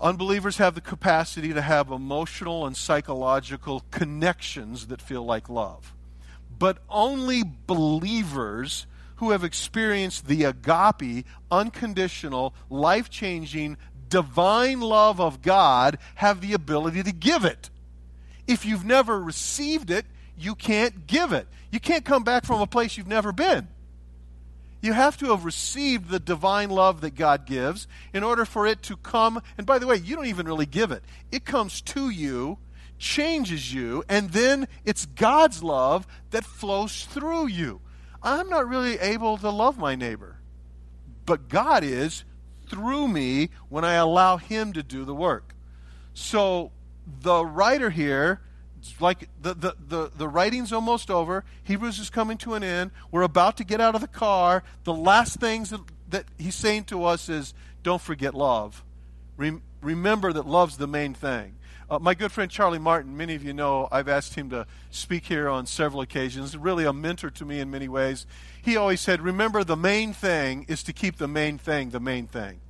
Unbelievers 0.00 0.56
have 0.58 0.74
the 0.74 0.80
capacity 0.80 1.52
to 1.52 1.62
have 1.62 1.90
emotional 1.90 2.66
and 2.66 2.76
psychological 2.76 3.84
connections 3.90 4.88
that 4.88 5.00
feel 5.00 5.24
like 5.24 5.48
love. 5.48 5.94
But 6.58 6.78
only 6.88 7.42
believers 7.66 8.86
who 9.16 9.30
have 9.30 9.44
experienced 9.44 10.26
the 10.26 10.44
agape, 10.44 11.24
unconditional, 11.50 12.54
life 12.68 13.08
changing, 13.08 13.76
divine 14.08 14.80
love 14.80 15.20
of 15.20 15.42
God 15.42 15.98
have 16.16 16.40
the 16.40 16.52
ability 16.52 17.02
to 17.04 17.12
give 17.12 17.44
it. 17.44 17.70
If 18.46 18.66
you've 18.66 18.84
never 18.84 19.20
received 19.20 19.90
it, 19.90 20.04
you 20.36 20.54
can't 20.54 21.06
give 21.06 21.32
it. 21.32 21.46
You 21.74 21.80
can't 21.80 22.04
come 22.04 22.22
back 22.22 22.44
from 22.44 22.60
a 22.60 22.68
place 22.68 22.96
you've 22.96 23.08
never 23.08 23.32
been. 23.32 23.66
You 24.80 24.92
have 24.92 25.16
to 25.16 25.30
have 25.30 25.44
received 25.44 26.08
the 26.08 26.20
divine 26.20 26.70
love 26.70 27.00
that 27.00 27.16
God 27.16 27.46
gives 27.46 27.88
in 28.12 28.22
order 28.22 28.44
for 28.44 28.64
it 28.64 28.80
to 28.84 28.96
come. 28.96 29.42
And 29.58 29.66
by 29.66 29.80
the 29.80 29.88
way, 29.88 29.96
you 29.96 30.14
don't 30.14 30.26
even 30.26 30.46
really 30.46 30.66
give 30.66 30.92
it, 30.92 31.02
it 31.32 31.44
comes 31.44 31.80
to 31.80 32.10
you, 32.10 32.58
changes 32.96 33.74
you, 33.74 34.04
and 34.08 34.30
then 34.30 34.68
it's 34.84 35.04
God's 35.04 35.64
love 35.64 36.06
that 36.30 36.44
flows 36.44 37.06
through 37.06 37.48
you. 37.48 37.80
I'm 38.22 38.48
not 38.48 38.68
really 38.68 38.96
able 39.00 39.36
to 39.38 39.50
love 39.50 39.76
my 39.76 39.96
neighbor, 39.96 40.36
but 41.26 41.48
God 41.48 41.82
is 41.82 42.22
through 42.70 43.08
me 43.08 43.50
when 43.68 43.84
I 43.84 43.94
allow 43.94 44.36
Him 44.36 44.74
to 44.74 44.84
do 44.84 45.04
the 45.04 45.12
work. 45.12 45.56
So 46.12 46.70
the 47.20 47.44
writer 47.44 47.90
here 47.90 48.42
like 49.00 49.28
the, 49.40 49.54
the, 49.54 49.76
the, 49.88 50.10
the 50.16 50.28
writing's 50.28 50.72
almost 50.72 51.10
over. 51.10 51.44
Hebrews 51.62 51.98
is 51.98 52.10
coming 52.10 52.38
to 52.38 52.54
an 52.54 52.62
end. 52.62 52.90
We're 53.10 53.22
about 53.22 53.56
to 53.58 53.64
get 53.64 53.80
out 53.80 53.94
of 53.94 54.00
the 54.00 54.08
car. 54.08 54.62
The 54.84 54.94
last 54.94 55.40
things 55.40 55.72
that, 56.10 56.24
he's 56.38 56.54
saying 56.54 56.84
to 56.84 57.04
us 57.04 57.28
is 57.28 57.54
don't 57.82 58.00
forget 58.00 58.34
love. 58.34 58.84
Rem- 59.36 59.62
remember 59.80 60.32
that 60.32 60.46
love's 60.46 60.76
the 60.76 60.86
main 60.86 61.14
thing. 61.14 61.56
Uh, 61.90 61.98
my 61.98 62.14
good 62.14 62.32
friend 62.32 62.50
Charlie 62.50 62.78
Martin, 62.78 63.16
many 63.16 63.34
of 63.34 63.44
you 63.44 63.52
know, 63.52 63.88
I've 63.92 64.08
asked 64.08 64.34
him 64.34 64.48
to 64.50 64.66
speak 64.90 65.26
here 65.26 65.48
on 65.48 65.66
several 65.66 66.00
occasions. 66.00 66.56
Really 66.56 66.84
a 66.84 66.92
mentor 66.92 67.30
to 67.30 67.44
me 67.44 67.60
in 67.60 67.70
many 67.70 67.88
ways. 67.88 68.26
He 68.62 68.76
always 68.76 69.00
said, 69.00 69.20
Remember, 69.20 69.64
the 69.64 69.76
main 69.76 70.14
thing 70.14 70.64
is 70.68 70.82
to 70.84 70.92
keep 70.94 71.18
the 71.18 71.28
main 71.28 71.58
thing 71.58 71.90
the 71.90 72.00
main 72.00 72.26
thing. 72.26 72.60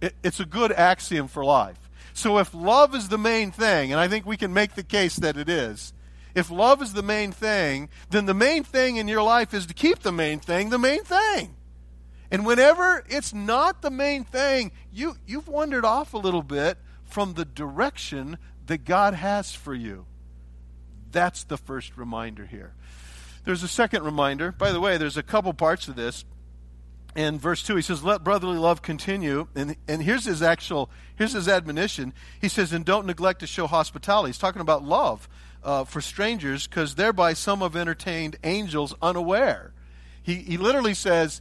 It, 0.00 0.14
it's 0.24 0.40
a 0.40 0.44
good 0.44 0.72
axiom 0.72 1.28
for 1.28 1.44
life. 1.44 1.83
So 2.14 2.38
if 2.38 2.54
love 2.54 2.94
is 2.94 3.08
the 3.08 3.18
main 3.18 3.50
thing, 3.50 3.92
and 3.92 4.00
I 4.00 4.08
think 4.08 4.24
we 4.24 4.36
can 4.36 4.54
make 4.54 4.76
the 4.76 4.84
case 4.84 5.16
that 5.16 5.36
it 5.36 5.48
is, 5.48 5.92
if 6.34 6.50
love 6.50 6.80
is 6.80 6.92
the 6.92 7.02
main 7.02 7.32
thing, 7.32 7.88
then 8.10 8.26
the 8.26 8.34
main 8.34 8.64
thing 8.64 8.96
in 8.96 9.08
your 9.08 9.22
life 9.22 9.52
is 9.52 9.66
to 9.66 9.74
keep 9.74 9.98
the 10.00 10.12
main 10.12 10.38
thing 10.40 10.70
the 10.70 10.78
main 10.78 11.02
thing. 11.04 11.56
And 12.30 12.46
whenever 12.46 13.04
it's 13.08 13.34
not 13.34 13.82
the 13.82 13.90
main 13.90 14.24
thing, 14.24 14.72
you, 14.92 15.16
you've 15.26 15.48
wandered 15.48 15.84
off 15.84 16.14
a 16.14 16.18
little 16.18 16.42
bit 16.42 16.78
from 17.04 17.34
the 17.34 17.44
direction 17.44 18.38
that 18.66 18.84
God 18.84 19.14
has 19.14 19.52
for 19.52 19.74
you. 19.74 20.06
That's 21.12 21.44
the 21.44 21.56
first 21.56 21.96
reminder 21.96 22.46
here. 22.46 22.74
There's 23.44 23.62
a 23.62 23.68
second 23.68 24.04
reminder. 24.04 24.52
By 24.52 24.72
the 24.72 24.80
way, 24.80 24.96
there's 24.98 25.16
a 25.16 25.22
couple 25.22 25.52
parts 25.52 25.86
of 25.86 25.96
this 25.96 26.24
in 27.14 27.38
verse 27.38 27.62
2 27.62 27.76
he 27.76 27.82
says 27.82 28.02
let 28.02 28.24
brotherly 28.24 28.58
love 28.58 28.82
continue. 28.82 29.46
And, 29.54 29.76
and 29.86 30.02
here's 30.02 30.24
his 30.24 30.42
actual 30.42 30.90
here's 31.16 31.32
his 31.32 31.48
admonition. 31.48 32.12
He 32.40 32.48
says 32.48 32.72
and 32.72 32.84
don't 32.84 33.06
neglect 33.06 33.40
to 33.40 33.46
show 33.46 33.66
hospitality. 33.66 34.30
He's 34.30 34.38
talking 34.38 34.62
about 34.62 34.82
love 34.82 35.28
uh, 35.62 35.84
for 35.84 36.00
strangers 36.00 36.66
because 36.66 36.94
thereby 36.94 37.34
some 37.34 37.60
have 37.60 37.76
entertained 37.76 38.36
angels 38.42 38.94
unaware. 39.00 39.72
He, 40.22 40.36
he 40.36 40.56
literally 40.56 40.94
says 40.94 41.40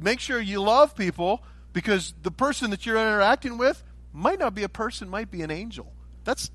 make 0.00 0.20
sure 0.20 0.40
you 0.40 0.60
love 0.60 0.96
people 0.96 1.42
because 1.72 2.14
the 2.22 2.30
person 2.30 2.70
that 2.70 2.84
you're 2.84 2.96
interacting 2.96 3.58
with 3.58 3.82
might 4.12 4.38
not 4.38 4.54
be 4.54 4.62
a 4.62 4.68
person 4.68 5.08
might 5.08 5.30
be 5.30 5.42
an 5.42 5.50
angel. 5.50 5.92
That's 6.24 6.50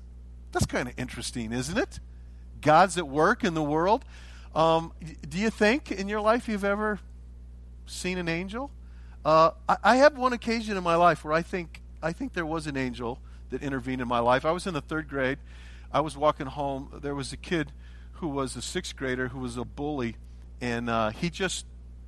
that's 0.52 0.66
kind 0.66 0.88
of 0.88 0.94
interesting 0.98 1.52
isn't 1.52 1.78
it? 1.78 2.00
God's 2.60 2.98
at 2.98 3.08
work 3.08 3.44
in 3.44 3.54
the 3.54 3.62
world. 3.62 4.04
Um, 4.54 4.92
do 5.26 5.38
you 5.38 5.48
think 5.48 5.90
in 5.90 6.08
your 6.08 6.20
life 6.20 6.46
you've 6.46 6.64
ever 6.64 7.00
seen 7.86 8.18
an 8.18 8.28
angel? 8.28 8.70
Uh, 9.24 9.52
I, 9.68 9.76
I 9.82 9.96
have 9.96 10.16
one 10.16 10.32
occasion 10.32 10.76
in 10.76 10.82
my 10.82 10.96
life 10.96 11.24
where 11.24 11.32
I 11.32 11.42
think 11.42 11.82
I 12.02 12.12
think 12.12 12.32
there 12.32 12.46
was 12.46 12.66
an 12.66 12.76
angel 12.76 13.20
that 13.50 13.62
intervened 13.62 14.02
in 14.02 14.08
my 14.08 14.18
life. 14.18 14.44
I 14.44 14.50
was 14.50 14.66
in 14.66 14.74
the 14.74 14.80
third 14.80 15.08
grade. 15.08 15.38
I 15.92 16.00
was 16.00 16.16
walking 16.16 16.46
home. 16.46 16.98
There 17.02 17.14
was 17.14 17.32
a 17.32 17.36
kid 17.36 17.70
who 18.14 18.28
was 18.28 18.56
a 18.56 18.62
sixth 18.62 18.96
grader 18.96 19.28
who 19.28 19.38
was 19.38 19.56
a 19.56 19.64
bully, 19.64 20.16
and 20.60 20.90
uh, 20.90 21.10
he 21.10 21.30
just 21.30 21.66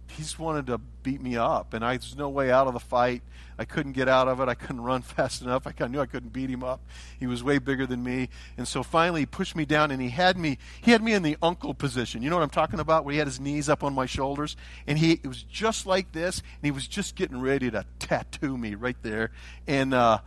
he 0.08 0.22
just 0.22 0.38
wanted 0.38 0.66
to 0.66 0.78
beat 0.78 1.20
me 1.20 1.36
up, 1.36 1.74
and 1.74 1.84
I, 1.84 1.96
there's 1.96 2.16
no 2.16 2.28
way 2.28 2.50
out 2.50 2.66
of 2.66 2.74
the 2.74 2.80
fight. 2.80 3.22
I 3.58 3.64
couldn't 3.64 3.92
get 3.92 4.08
out 4.08 4.28
of 4.28 4.40
it. 4.40 4.48
I 4.48 4.54
couldn't 4.54 4.80
run 4.82 5.02
fast 5.02 5.42
enough. 5.42 5.66
I 5.66 5.86
knew 5.86 6.00
I 6.00 6.06
couldn't 6.06 6.32
beat 6.32 6.50
him 6.50 6.62
up. 6.62 6.80
He 7.18 7.26
was 7.26 7.42
way 7.42 7.58
bigger 7.58 7.86
than 7.86 8.02
me, 8.02 8.28
and 8.56 8.66
so 8.66 8.82
finally 8.82 9.20
he 9.20 9.26
pushed 9.26 9.56
me 9.56 9.64
down, 9.64 9.90
and 9.90 10.00
he 10.00 10.10
had 10.10 10.36
me. 10.36 10.58
He 10.80 10.90
had 10.90 11.02
me 11.02 11.12
in 11.12 11.22
the 11.22 11.36
uncle 11.42 11.74
position. 11.74 12.22
You 12.22 12.30
know 12.30 12.36
what 12.36 12.42
I'm 12.42 12.50
talking 12.50 12.80
about? 12.80 13.04
Where 13.04 13.12
he 13.12 13.18
had 13.18 13.26
his 13.26 13.40
knees 13.40 13.68
up 13.68 13.84
on 13.84 13.94
my 13.94 14.06
shoulders, 14.06 14.56
and 14.86 14.98
he 14.98 15.12
it 15.12 15.26
was 15.26 15.42
just 15.42 15.86
like 15.86 16.12
this, 16.12 16.38
and 16.38 16.64
he 16.64 16.70
was 16.70 16.86
just 16.86 17.16
getting 17.16 17.40
ready 17.40 17.70
to 17.70 17.84
tattoo 17.98 18.56
me 18.56 18.74
right 18.74 18.96
there, 19.02 19.30
and 19.66 19.94
uh, 19.94 20.18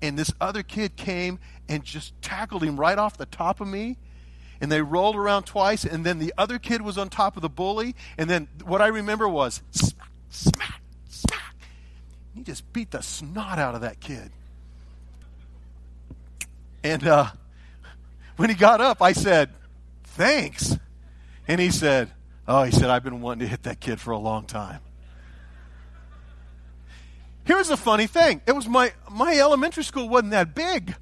and 0.00 0.18
this 0.18 0.32
other 0.40 0.62
kid 0.62 0.96
came 0.96 1.38
and 1.68 1.84
just 1.84 2.20
tackled 2.22 2.62
him 2.62 2.78
right 2.78 2.98
off 2.98 3.16
the 3.16 3.26
top 3.26 3.60
of 3.60 3.68
me 3.68 3.96
and 4.62 4.70
they 4.70 4.80
rolled 4.80 5.16
around 5.16 5.42
twice, 5.42 5.84
and 5.84 6.06
then 6.06 6.20
the 6.20 6.32
other 6.38 6.56
kid 6.56 6.80
was 6.80 6.96
on 6.96 7.08
top 7.08 7.34
of 7.34 7.42
the 7.42 7.48
bully, 7.48 7.96
and 8.16 8.30
then 8.30 8.46
what 8.64 8.80
I 8.80 8.86
remember 8.86 9.28
was 9.28 9.60
smack, 9.72 10.08
smack, 10.30 10.52
smack. 10.54 10.81
He 12.42 12.44
just 12.44 12.72
beat 12.72 12.90
the 12.90 13.00
snot 13.04 13.60
out 13.60 13.76
of 13.76 13.82
that 13.82 14.00
kid. 14.00 14.32
And 16.82 17.06
uh, 17.06 17.30
when 18.36 18.50
he 18.50 18.56
got 18.56 18.80
up, 18.80 19.00
I 19.00 19.12
said, 19.12 19.50
Thanks. 20.02 20.76
And 21.46 21.60
he 21.60 21.70
said, 21.70 22.10
Oh, 22.48 22.64
he 22.64 22.72
said, 22.72 22.90
I've 22.90 23.04
been 23.04 23.20
wanting 23.20 23.42
to 23.42 23.46
hit 23.46 23.62
that 23.62 23.78
kid 23.78 24.00
for 24.00 24.10
a 24.10 24.18
long 24.18 24.46
time. 24.46 24.80
Here's 27.44 27.68
the 27.68 27.76
funny 27.76 28.08
thing. 28.08 28.40
It 28.44 28.56
was 28.56 28.66
my 28.66 28.92
my 29.08 29.38
elementary 29.38 29.84
school 29.84 30.08
wasn't 30.08 30.32
that 30.32 30.52
big. 30.52 30.96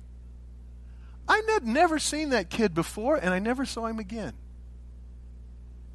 I 1.27 1.41
had 1.55 1.67
never 1.67 1.99
seen 1.99 2.31
that 2.31 2.51
kid 2.51 2.75
before, 2.75 3.17
and 3.17 3.33
I 3.33 3.39
never 3.39 3.65
saw 3.65 3.87
him 3.87 3.99
again. 3.99 4.35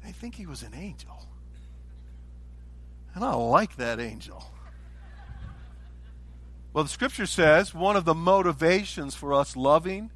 I 0.04 0.10
think 0.10 0.34
he 0.34 0.46
was 0.46 0.64
an 0.64 0.74
angel. 0.74 1.24
And 3.14 3.22
I 3.22 3.32
like 3.34 3.76
that 3.76 4.00
angel. 4.00 4.44
Well, 6.76 6.84
the 6.84 6.90
scripture 6.90 7.24
says 7.24 7.72
one 7.72 7.96
of 7.96 8.04
the 8.04 8.14
motivations 8.14 9.14
for 9.14 9.32
us 9.32 9.56
loving 9.56 10.10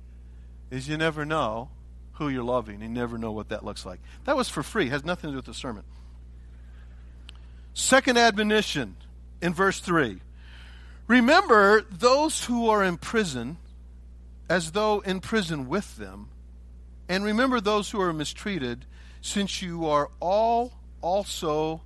is 0.71 0.87
you 0.91 0.99
never 0.99 1.25
know 1.25 1.71
who 2.13 2.29
you're 2.29 2.45
loving. 2.45 2.83
You 2.83 2.89
never 2.91 3.17
know 3.17 3.33
what 3.33 3.49
that 3.49 3.65
looks 3.65 3.87
like. 3.87 3.99
That 4.27 4.37
was 4.37 4.51
for 4.51 4.63
free, 4.63 4.89
it 4.89 4.91
has 4.91 5.03
nothing 5.03 5.29
to 5.29 5.33
do 5.33 5.37
with 5.37 5.47
the 5.47 5.55
sermon. 5.55 5.85
Second 7.73 8.19
admonition 8.19 8.97
in 9.41 9.55
verse 9.55 9.81
3 9.81 10.21
Remember 11.07 11.81
those 11.81 12.45
who 12.45 12.69
are 12.69 12.85
in 12.85 12.99
prison 12.99 13.57
as 14.51 14.73
though 14.73 15.01
in 15.01 15.21
prison 15.21 15.67
with 15.67 15.97
them. 15.97 16.29
And 17.09 17.25
remember 17.25 17.63
those 17.63 17.91
who 17.91 18.03
are 18.03 18.13
mistreated, 18.13 18.85
since 19.23 19.63
you 19.63 19.87
are 19.87 20.11
all 20.21 20.75
also 21.01 21.81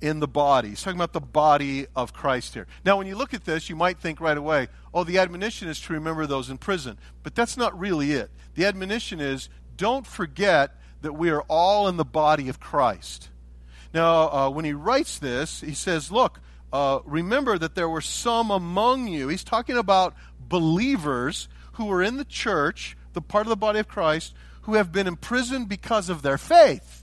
in 0.00 0.20
the 0.20 0.28
body. 0.28 0.70
He's 0.70 0.82
talking 0.82 0.98
about 0.98 1.12
the 1.12 1.20
body 1.20 1.86
of 1.94 2.12
Christ 2.12 2.54
here. 2.54 2.66
Now, 2.84 2.96
when 2.96 3.06
you 3.06 3.16
look 3.16 3.34
at 3.34 3.44
this, 3.44 3.68
you 3.68 3.76
might 3.76 3.98
think 3.98 4.20
right 4.20 4.36
away, 4.36 4.68
oh, 4.94 5.04
the 5.04 5.18
admonition 5.18 5.68
is 5.68 5.80
to 5.82 5.92
remember 5.92 6.26
those 6.26 6.50
in 6.50 6.58
prison. 6.58 6.98
But 7.22 7.34
that's 7.34 7.56
not 7.56 7.78
really 7.78 8.12
it. 8.12 8.30
The 8.54 8.64
admonition 8.64 9.20
is 9.20 9.48
don't 9.76 10.06
forget 10.06 10.72
that 11.02 11.14
we 11.14 11.30
are 11.30 11.42
all 11.42 11.88
in 11.88 11.96
the 11.96 12.04
body 12.04 12.48
of 12.48 12.60
Christ. 12.60 13.28
Now, 13.92 14.30
uh, 14.30 14.50
when 14.50 14.64
he 14.64 14.72
writes 14.72 15.18
this, 15.18 15.60
he 15.60 15.74
says, 15.74 16.12
look, 16.12 16.40
uh, 16.72 17.00
remember 17.04 17.58
that 17.58 17.74
there 17.74 17.88
were 17.88 18.00
some 18.00 18.50
among 18.50 19.08
you. 19.08 19.28
He's 19.28 19.44
talking 19.44 19.76
about 19.76 20.14
believers 20.38 21.48
who 21.72 21.90
are 21.90 22.02
in 22.02 22.16
the 22.16 22.24
church, 22.24 22.96
the 23.12 23.20
part 23.20 23.46
of 23.46 23.48
the 23.48 23.56
body 23.56 23.80
of 23.80 23.88
Christ, 23.88 24.34
who 24.62 24.74
have 24.74 24.92
been 24.92 25.06
imprisoned 25.06 25.68
because 25.68 26.08
of 26.08 26.22
their 26.22 26.38
faith. 26.38 26.99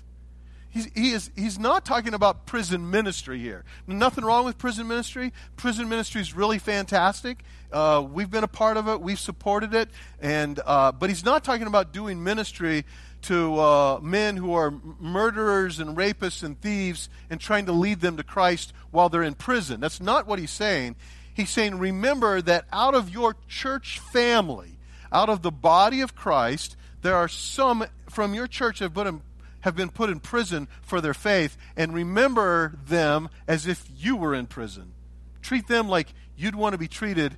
He's, 0.69 0.91
he 0.93 1.11
is, 1.11 1.31
he's 1.35 1.57
not 1.57 1.85
talking 1.85 2.13
about 2.13 2.45
prison 2.45 2.91
ministry 2.91 3.39
here. 3.39 3.63
Nothing 3.87 4.25
wrong 4.25 4.45
with 4.45 4.57
prison 4.57 4.87
ministry. 4.87 5.33
Prison 5.55 5.89
ministry 5.89 6.21
is 6.21 6.35
really 6.35 6.59
fantastic. 6.59 7.43
Uh, 7.71 8.05
we've 8.09 8.29
been 8.29 8.43
a 8.43 8.49
part 8.49 8.77
of 8.77 8.87
it. 8.87 9.01
We've 9.01 9.19
supported 9.19 9.73
it. 9.73 9.89
And, 10.21 10.59
uh, 10.65 10.91
but 10.91 11.09
he's 11.09 11.25
not 11.25 11.43
talking 11.43 11.67
about 11.67 11.93
doing 11.93 12.23
ministry 12.23 12.85
to 13.23 13.59
uh, 13.59 13.99
men 14.01 14.37
who 14.37 14.53
are 14.53 14.71
murderers 14.99 15.79
and 15.79 15.97
rapists 15.97 16.43
and 16.43 16.59
thieves 16.61 17.09
and 17.29 17.39
trying 17.39 17.65
to 17.65 17.71
lead 17.71 17.99
them 17.99 18.17
to 18.17 18.23
Christ 18.23 18.73
while 18.91 19.09
they're 19.09 19.23
in 19.23 19.33
prison. 19.33 19.79
That's 19.79 19.99
not 19.99 20.27
what 20.27 20.39
he's 20.39 20.51
saying. 20.51 20.95
He's 21.33 21.49
saying, 21.49 21.77
remember 21.77 22.41
that 22.41 22.65
out 22.71 22.95
of 22.95 23.09
your 23.09 23.35
church 23.47 23.99
family, 23.99 24.77
out 25.11 25.29
of 25.29 25.41
the 25.41 25.51
body 25.51 26.01
of 26.01 26.15
Christ, 26.15 26.75
there 27.01 27.15
are 27.15 27.27
some 27.27 27.85
from 28.09 28.33
your 28.33 28.47
church 28.47 28.79
have 28.79 28.93
been, 28.93 29.21
have 29.61 29.75
been 29.75 29.89
put 29.89 30.09
in 30.09 30.19
prison 30.19 30.67
for 30.81 31.01
their 31.01 31.13
faith, 31.13 31.57
and 31.75 31.93
remember 31.93 32.77
them 32.85 33.29
as 33.47 33.67
if 33.67 33.85
you 33.95 34.15
were 34.15 34.33
in 34.33 34.45
prison. 34.47 34.93
Treat 35.41 35.67
them 35.67 35.87
like 35.89 36.13
you'd 36.35 36.55
want 36.55 36.73
to 36.73 36.77
be 36.77 36.87
treated 36.87 37.37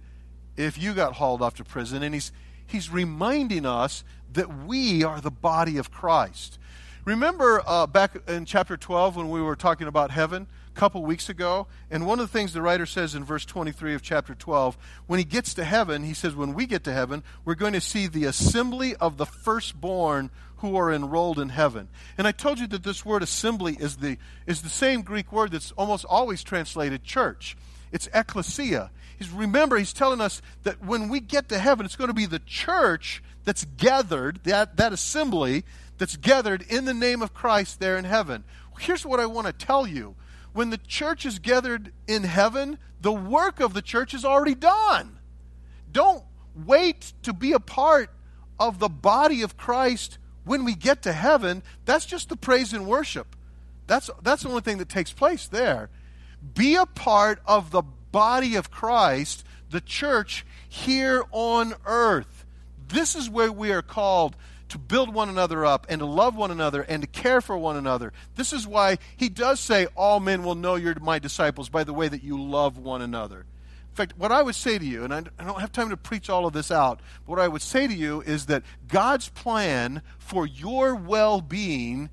if 0.57 0.77
you 0.77 0.93
got 0.93 1.13
hauled 1.13 1.41
off 1.41 1.55
to 1.55 1.63
prison. 1.63 2.03
And 2.03 2.13
he's, 2.13 2.31
he's 2.67 2.89
reminding 2.89 3.65
us 3.65 4.03
that 4.33 4.65
we 4.65 5.03
are 5.03 5.21
the 5.21 5.31
body 5.31 5.77
of 5.77 5.91
Christ. 5.91 6.59
Remember 7.05 7.63
uh, 7.65 7.87
back 7.87 8.17
in 8.27 8.45
chapter 8.45 8.77
12 8.77 9.15
when 9.15 9.29
we 9.29 9.41
were 9.41 9.55
talking 9.55 9.87
about 9.87 10.11
heaven 10.11 10.47
couple 10.73 11.03
weeks 11.03 11.29
ago? 11.29 11.67
And 11.89 12.05
one 12.05 12.19
of 12.19 12.31
the 12.31 12.37
things 12.37 12.53
the 12.53 12.61
writer 12.61 12.85
says 12.85 13.15
in 13.15 13.23
verse 13.23 13.45
23 13.45 13.93
of 13.93 14.01
chapter 14.01 14.33
12, 14.35 14.77
when 15.07 15.19
he 15.19 15.25
gets 15.25 15.53
to 15.55 15.63
heaven, 15.63 16.03
he 16.03 16.13
says, 16.13 16.35
When 16.35 16.53
we 16.53 16.65
get 16.65 16.83
to 16.85 16.93
heaven, 16.93 17.23
we're 17.45 17.55
going 17.55 17.73
to 17.73 17.81
see 17.81 18.07
the 18.07 18.25
assembly 18.25 18.95
of 18.95 19.17
the 19.17 19.25
firstborn 19.25 20.31
who 20.57 20.75
are 20.75 20.91
enrolled 20.91 21.39
in 21.39 21.49
heaven. 21.49 21.87
And 22.17 22.27
I 22.27 22.31
told 22.31 22.59
you 22.59 22.67
that 22.67 22.83
this 22.83 23.05
word 23.05 23.23
assembly 23.23 23.77
is 23.79 23.97
the, 23.97 24.17
is 24.45 24.61
the 24.61 24.69
same 24.69 25.01
Greek 25.01 25.31
word 25.31 25.51
that's 25.51 25.71
almost 25.73 26.05
always 26.05 26.43
translated 26.43 27.03
church. 27.03 27.57
It's 27.91 28.09
ecclesia. 28.13 28.91
He's, 29.17 29.29
remember, 29.29 29.77
he's 29.77 29.93
telling 29.93 30.21
us 30.21 30.41
that 30.63 30.83
when 30.83 31.09
we 31.09 31.19
get 31.19 31.49
to 31.49 31.59
heaven, 31.59 31.85
it's 31.85 31.95
going 31.95 32.09
to 32.09 32.13
be 32.13 32.25
the 32.25 32.39
church 32.39 33.23
that's 33.45 33.65
gathered, 33.65 34.41
that, 34.43 34.77
that 34.77 34.93
assembly 34.93 35.63
that's 35.97 36.17
gathered 36.17 36.63
in 36.69 36.85
the 36.85 36.93
name 36.93 37.21
of 37.21 37.33
Christ 37.33 37.79
there 37.79 37.97
in 37.97 38.05
heaven. 38.05 38.43
Here's 38.79 39.05
what 39.05 39.19
I 39.19 39.25
want 39.25 39.47
to 39.47 39.53
tell 39.53 39.85
you. 39.85 40.15
When 40.53 40.69
the 40.69 40.77
church 40.77 41.25
is 41.25 41.39
gathered 41.39 41.91
in 42.07 42.23
heaven, 42.23 42.79
the 43.01 43.13
work 43.13 43.59
of 43.59 43.73
the 43.73 43.81
church 43.81 44.13
is 44.13 44.25
already 44.25 44.55
done. 44.55 45.19
Don't 45.91 46.23
wait 46.55 47.13
to 47.23 47.33
be 47.33 47.53
a 47.53 47.59
part 47.59 48.09
of 48.59 48.79
the 48.79 48.89
body 48.89 49.41
of 49.41 49.57
Christ 49.57 50.17
when 50.43 50.65
we 50.65 50.75
get 50.75 51.01
to 51.03 51.13
heaven. 51.13 51.63
That's 51.85 52.05
just 52.05 52.29
the 52.29 52.35
praise 52.35 52.73
and 52.73 52.87
worship. 52.87 53.35
That's, 53.87 54.09
that's 54.21 54.43
the 54.43 54.49
only 54.49 54.61
thing 54.61 54.77
that 54.79 54.89
takes 54.89 55.11
place 55.11 55.47
there. 55.47 55.89
Be 56.53 56.75
a 56.75 56.85
part 56.85 57.41
of 57.45 57.71
the 57.71 57.81
body 57.81 58.55
of 58.55 58.71
Christ, 58.71 59.45
the 59.69 59.81
church 59.81 60.45
here 60.67 61.23
on 61.31 61.73
earth. 61.85 62.45
This 62.87 63.15
is 63.15 63.29
where 63.29 63.51
we 63.51 63.71
are 63.71 63.81
called 63.81 64.35
to 64.69 64.77
build 64.77 65.13
one 65.13 65.29
another 65.29 65.65
up 65.65 65.85
and 65.89 65.99
to 65.99 66.05
love 66.05 66.35
one 66.35 66.51
another 66.51 66.81
and 66.81 67.01
to 67.01 67.07
care 67.07 67.41
for 67.41 67.57
one 67.57 67.75
another. 67.75 68.13
This 68.35 68.53
is 68.53 68.67
why 68.67 68.99
he 69.17 69.29
does 69.29 69.59
say, 69.59 69.87
All 69.95 70.19
men 70.19 70.43
will 70.43 70.55
know 70.55 70.75
you're 70.75 70.95
my 70.99 71.19
disciples 71.19 71.69
by 71.69 71.83
the 71.83 71.93
way 71.93 72.07
that 72.07 72.23
you 72.23 72.41
love 72.41 72.77
one 72.77 73.01
another. 73.01 73.39
In 73.39 73.95
fact, 73.95 74.13
what 74.17 74.31
I 74.31 74.43
would 74.43 74.55
say 74.55 74.77
to 74.77 74.85
you, 74.85 75.03
and 75.03 75.13
I 75.13 75.21
don't 75.43 75.59
have 75.59 75.71
time 75.71 75.89
to 75.89 75.97
preach 75.97 76.29
all 76.29 76.45
of 76.45 76.53
this 76.53 76.71
out, 76.71 77.01
but 77.25 77.31
what 77.31 77.39
I 77.39 77.47
would 77.47 77.61
say 77.61 77.87
to 77.87 77.93
you 77.93 78.21
is 78.21 78.45
that 78.45 78.63
God's 78.87 79.29
plan 79.29 80.01
for 80.17 80.45
your 80.45 80.95
well 80.95 81.41
being 81.41 82.09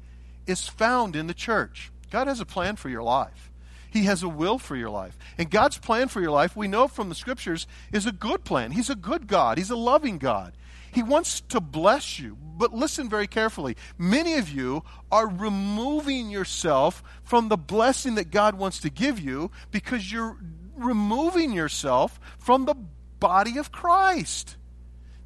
is 0.46 0.68
found 0.68 1.14
in 1.14 1.26
the 1.26 1.34
church. 1.34 1.92
God 2.10 2.26
has 2.26 2.40
a 2.40 2.46
plan 2.46 2.76
for 2.76 2.88
your 2.88 3.02
life. 3.02 3.50
He 3.90 4.04
has 4.04 4.22
a 4.22 4.28
will 4.28 4.58
for 4.58 4.76
your 4.76 4.90
life. 4.90 5.16
And 5.38 5.50
God's 5.50 5.78
plan 5.78 6.08
for 6.08 6.20
your 6.20 6.30
life, 6.30 6.56
we 6.56 6.68
know 6.68 6.88
from 6.88 7.08
the 7.08 7.14
scriptures, 7.14 7.66
is 7.92 8.06
a 8.06 8.12
good 8.12 8.44
plan. 8.44 8.72
He's 8.72 8.90
a 8.90 8.94
good 8.94 9.26
God, 9.26 9.58
He's 9.58 9.70
a 9.70 9.76
loving 9.76 10.18
God. 10.18 10.54
He 10.96 11.02
wants 11.02 11.42
to 11.50 11.60
bless 11.60 12.18
you. 12.18 12.38
But 12.40 12.72
listen 12.72 13.10
very 13.10 13.26
carefully. 13.26 13.76
Many 13.98 14.38
of 14.38 14.48
you 14.48 14.82
are 15.12 15.28
removing 15.28 16.30
yourself 16.30 17.02
from 17.22 17.50
the 17.50 17.58
blessing 17.58 18.14
that 18.14 18.30
God 18.30 18.54
wants 18.54 18.80
to 18.80 18.88
give 18.88 19.20
you 19.20 19.50
because 19.70 20.10
you're 20.10 20.38
removing 20.74 21.52
yourself 21.52 22.18
from 22.38 22.64
the 22.64 22.74
body 23.20 23.58
of 23.58 23.70
Christ. 23.70 24.56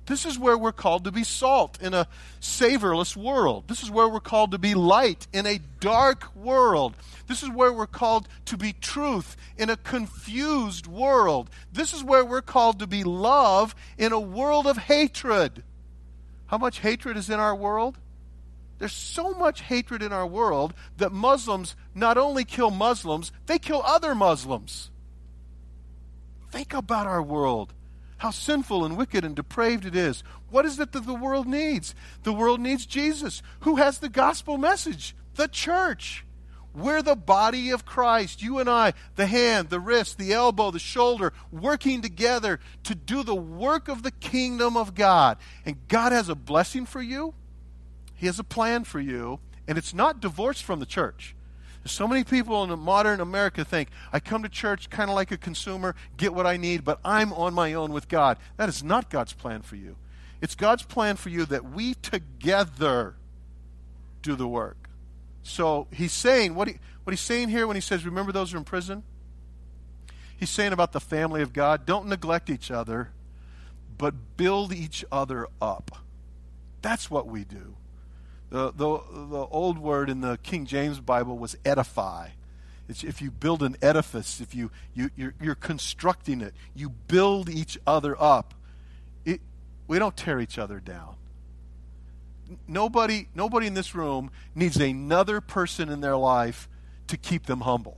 This 0.07 0.27
is 0.27 0.39
where 0.39 0.59
we're 0.59 0.73
called 0.73 1.05
to 1.05 1.13
be 1.13 1.23
salt 1.23 1.81
in 1.81 1.95
a 1.95 2.09
savorless 2.41 3.17
world. 3.17 3.69
This 3.69 3.83
is 3.83 3.91
where 3.91 4.09
we're 4.09 4.21
called 4.21 4.51
to 4.53 4.59
be 4.59 4.75
light 4.75 5.29
in 5.33 5.47
a 5.47 5.61
dark 5.79 6.35
world. 6.35 6.97
This 7.29 7.43
is 7.43 7.51
where 7.51 7.73
we're 7.73 7.87
called 7.87 8.29
to 8.47 8.57
be 8.57 8.73
truth 8.73 9.37
in 9.57 9.71
a 9.71 9.77
confused 9.77 10.87
world. 10.87 11.49
This 11.73 11.93
is 11.93 12.03
where 12.03 12.25
we're 12.25 12.43
called 12.43 12.81
to 12.81 12.87
be 12.87 13.05
love 13.05 13.75
in 13.99 14.13
a 14.13 14.19
world 14.19 14.67
of 14.67 14.77
hatred. 14.77 15.63
How 16.47 16.59
much 16.59 16.81
hatred 16.81 17.17
is 17.17 17.31
in 17.31 17.39
our 17.39 17.55
world? 17.55 17.97
There's 18.81 18.93
so 18.93 19.35
much 19.35 19.61
hatred 19.61 20.03
in 20.03 20.13
our 20.13 20.27
world 20.27 20.75
that 20.97 21.13
Muslims 21.13 21.77
not 21.95 22.17
only 22.17 22.45
kill 22.45 22.71
Muslims, 22.71 23.31
they 23.47 23.59
kill 23.59 23.83
other 23.85 24.15
Muslims. 24.15 24.91
Think 26.51 26.73
about 26.73 27.07
our 27.07 27.23
world 27.23 27.75
how 28.21 28.31
sinful 28.31 28.85
and 28.85 28.99
wicked 28.99 29.25
and 29.25 29.35
depraved 29.35 29.87
it 29.87 29.97
is. 29.97 30.23
What 30.51 30.67
is 30.67 30.79
it 30.79 30.93
that 30.93 31.07
the 31.07 31.15
world 31.15 31.47
needs? 31.47 31.95
The 32.23 32.35
world 32.35 32.61
needs 32.61 32.85
Jesus. 32.85 33.43
Who 33.61 33.77
has 33.77 33.99
the 33.99 34.11
gospel 34.11 34.59
message? 34.59 35.17
The 35.37 35.49
church. 35.49 36.27
We're 36.75 37.01
the 37.01 37.17
body 37.17 37.71
of 37.71 37.87
Christ. 37.87 38.43
You 38.43 38.59
and 38.59 38.69
I, 38.69 38.93
the 39.17 39.25
hand, 39.25 39.71
the 39.71 39.81
wrist, 39.81 40.19
the 40.19 40.35
elbow, 40.35 40.71
the 40.71 40.79
shoulder, 40.79 41.33
working 41.51 42.03
together 42.03 42.61
to 42.85 42.95
do 42.95 43.23
the 43.23 43.35
work 43.35 43.89
of 43.89 44.03
the 44.03 44.11
kingdom 44.11 44.77
of 44.77 44.95
God. 44.95 45.39
And 45.65 45.89
God 45.89 46.13
has 46.13 46.29
a 46.29 46.35
blessing 46.35 46.85
for 46.85 47.01
you, 47.01 47.33
He 48.15 48.27
has 48.27 48.39
a 48.39 48.45
plan 48.45 48.85
for 48.85 49.01
you, 49.01 49.41
and 49.67 49.79
it's 49.79 49.95
not 49.95 50.21
divorced 50.21 50.63
from 50.63 50.79
the 50.79 50.87
church. 50.87 51.35
So 51.87 52.07
many 52.07 52.25
people 52.25 52.63
in 52.63 52.79
modern 52.79 53.21
America 53.21 53.65
think, 53.65 53.89
I 54.13 54.21
come 54.21 54.43
to 54.43 54.49
church 54.49 54.91
kind 54.91 55.09
of 55.09 55.17
like 55.17 55.31
a 55.31 55.39
consumer, 55.39 55.95
get 56.17 56.35
what 56.35 56.47
I 56.47 56.57
need, 56.57 56.85
but 56.85 57.01
I'm 57.05 57.33
on 57.33 57.55
my 57.55 57.73
own 57.73 57.93
with 57.93 58.09
God. 58.09 58.37
That 58.59 58.69
is 58.69 58.85
not 58.85 59.09
God's 59.09 59.33
plan 59.33 59.63
for 59.63 59.77
you. 59.77 59.97
It's 60.43 60.55
God's 60.55 60.83
plan 60.83 61.17
for 61.17 61.31
you 61.31 61.47
that 61.47 61.71
we 61.73 61.95
together 61.95 63.15
do 64.23 64.37
the 64.37 64.47
work. 64.47 64.89
So 65.43 65.87
he's 65.93 66.13
saying, 66.13 66.55
what, 66.55 66.69
he, 66.69 66.75
what 67.05 67.13
he's 67.13 67.21
saying 67.21 67.49
here 67.49 67.67
when 67.67 67.77
he 67.77 67.81
says, 67.81 68.05
remember 68.05 68.33
those 68.33 68.51
who 68.51 68.57
are 68.57 68.59
in 68.59 68.65
prison? 68.65 69.03
He's 70.37 70.51
saying 70.51 70.73
about 70.73 70.93
the 70.93 71.01
family 71.01 71.43
of 71.43 71.53
God, 71.53 71.87
don't 71.87 72.07
neglect 72.07 72.51
each 72.51 72.71
other, 72.71 73.11
but 73.99 74.15
build 74.37 74.73
each 74.73 75.05
other 75.11 75.49
up. 75.61 75.99
That's 76.83 77.11
what 77.11 77.27
we 77.27 77.45
do. 77.45 77.77
The, 78.51 78.73
the, 78.73 78.99
the 79.31 79.47
old 79.51 79.79
word 79.79 80.11
in 80.11 80.21
the 80.21 80.39
King 80.43 80.67
James 80.67 81.01
Bible 81.01 81.39
was 81.39 81.57
edify. 81.65 82.31
It's 82.89 83.05
if 83.05 83.23
you 83.23 83.31
build 83.31 83.63
an 83.63 83.77
edifice, 83.81 84.41
if 84.41 84.55
you, 84.55 84.73
you, 84.93 85.11
you're, 85.17 85.35
you're 85.41 85.55
constructing 85.55 86.41
it, 86.41 86.53
you 86.75 86.89
build 86.89 87.49
each 87.49 87.79
other 87.87 88.21
up. 88.21 88.55
It, 89.25 89.41
we 89.87 90.01
don't 90.01 90.17
tear 90.17 90.41
each 90.41 90.59
other 90.59 90.81
down. 90.81 91.15
Nobody, 92.67 93.29
nobody 93.33 93.69
in 93.69 93.75
this 93.75 93.95
room 93.95 94.33
needs 94.57 94.77
another 94.77 95.41
person 95.41 95.89
in 95.89 96.01
their 96.01 96.17
life 96.17 96.69
to 97.07 97.17
keep 97.17 97.47
them 97.47 97.61
humble. 97.61 97.97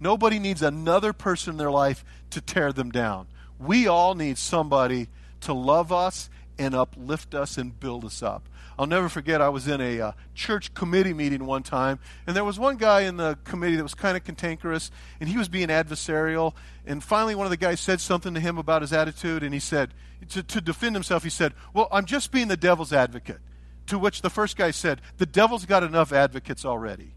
Nobody 0.00 0.38
needs 0.38 0.62
another 0.62 1.12
person 1.12 1.52
in 1.52 1.58
their 1.58 1.70
life 1.70 2.02
to 2.30 2.40
tear 2.40 2.72
them 2.72 2.90
down. 2.90 3.26
We 3.58 3.86
all 3.86 4.14
need 4.14 4.38
somebody 4.38 5.08
to 5.42 5.52
love 5.52 5.92
us 5.92 6.30
and 6.58 6.74
uplift 6.74 7.34
us 7.34 7.58
and 7.58 7.78
build 7.78 8.04
us 8.06 8.22
up. 8.22 8.48
I'll 8.78 8.86
never 8.86 9.08
forget, 9.08 9.40
I 9.40 9.48
was 9.48 9.68
in 9.68 9.80
a 9.80 10.00
uh, 10.00 10.12
church 10.34 10.74
committee 10.74 11.14
meeting 11.14 11.46
one 11.46 11.62
time, 11.62 11.98
and 12.26 12.34
there 12.34 12.44
was 12.44 12.58
one 12.58 12.76
guy 12.76 13.02
in 13.02 13.16
the 13.16 13.38
committee 13.44 13.76
that 13.76 13.82
was 13.82 13.94
kind 13.94 14.16
of 14.16 14.24
cantankerous, 14.24 14.90
and 15.20 15.28
he 15.28 15.38
was 15.38 15.48
being 15.48 15.68
adversarial. 15.68 16.54
And 16.84 17.02
finally, 17.02 17.34
one 17.34 17.46
of 17.46 17.50
the 17.50 17.56
guys 17.56 17.80
said 17.80 18.00
something 18.00 18.34
to 18.34 18.40
him 18.40 18.58
about 18.58 18.82
his 18.82 18.92
attitude, 18.92 19.42
and 19.42 19.54
he 19.54 19.60
said, 19.60 19.94
to, 20.30 20.42
to 20.42 20.60
defend 20.60 20.96
himself, 20.96 21.22
he 21.22 21.30
said, 21.30 21.52
Well, 21.72 21.88
I'm 21.92 22.04
just 22.04 22.32
being 22.32 22.48
the 22.48 22.56
devil's 22.56 22.92
advocate. 22.92 23.40
To 23.88 23.98
which 23.98 24.22
the 24.22 24.30
first 24.30 24.56
guy 24.56 24.70
said, 24.70 25.00
The 25.18 25.26
devil's 25.26 25.66
got 25.66 25.82
enough 25.82 26.12
advocates 26.12 26.64
already. 26.64 27.14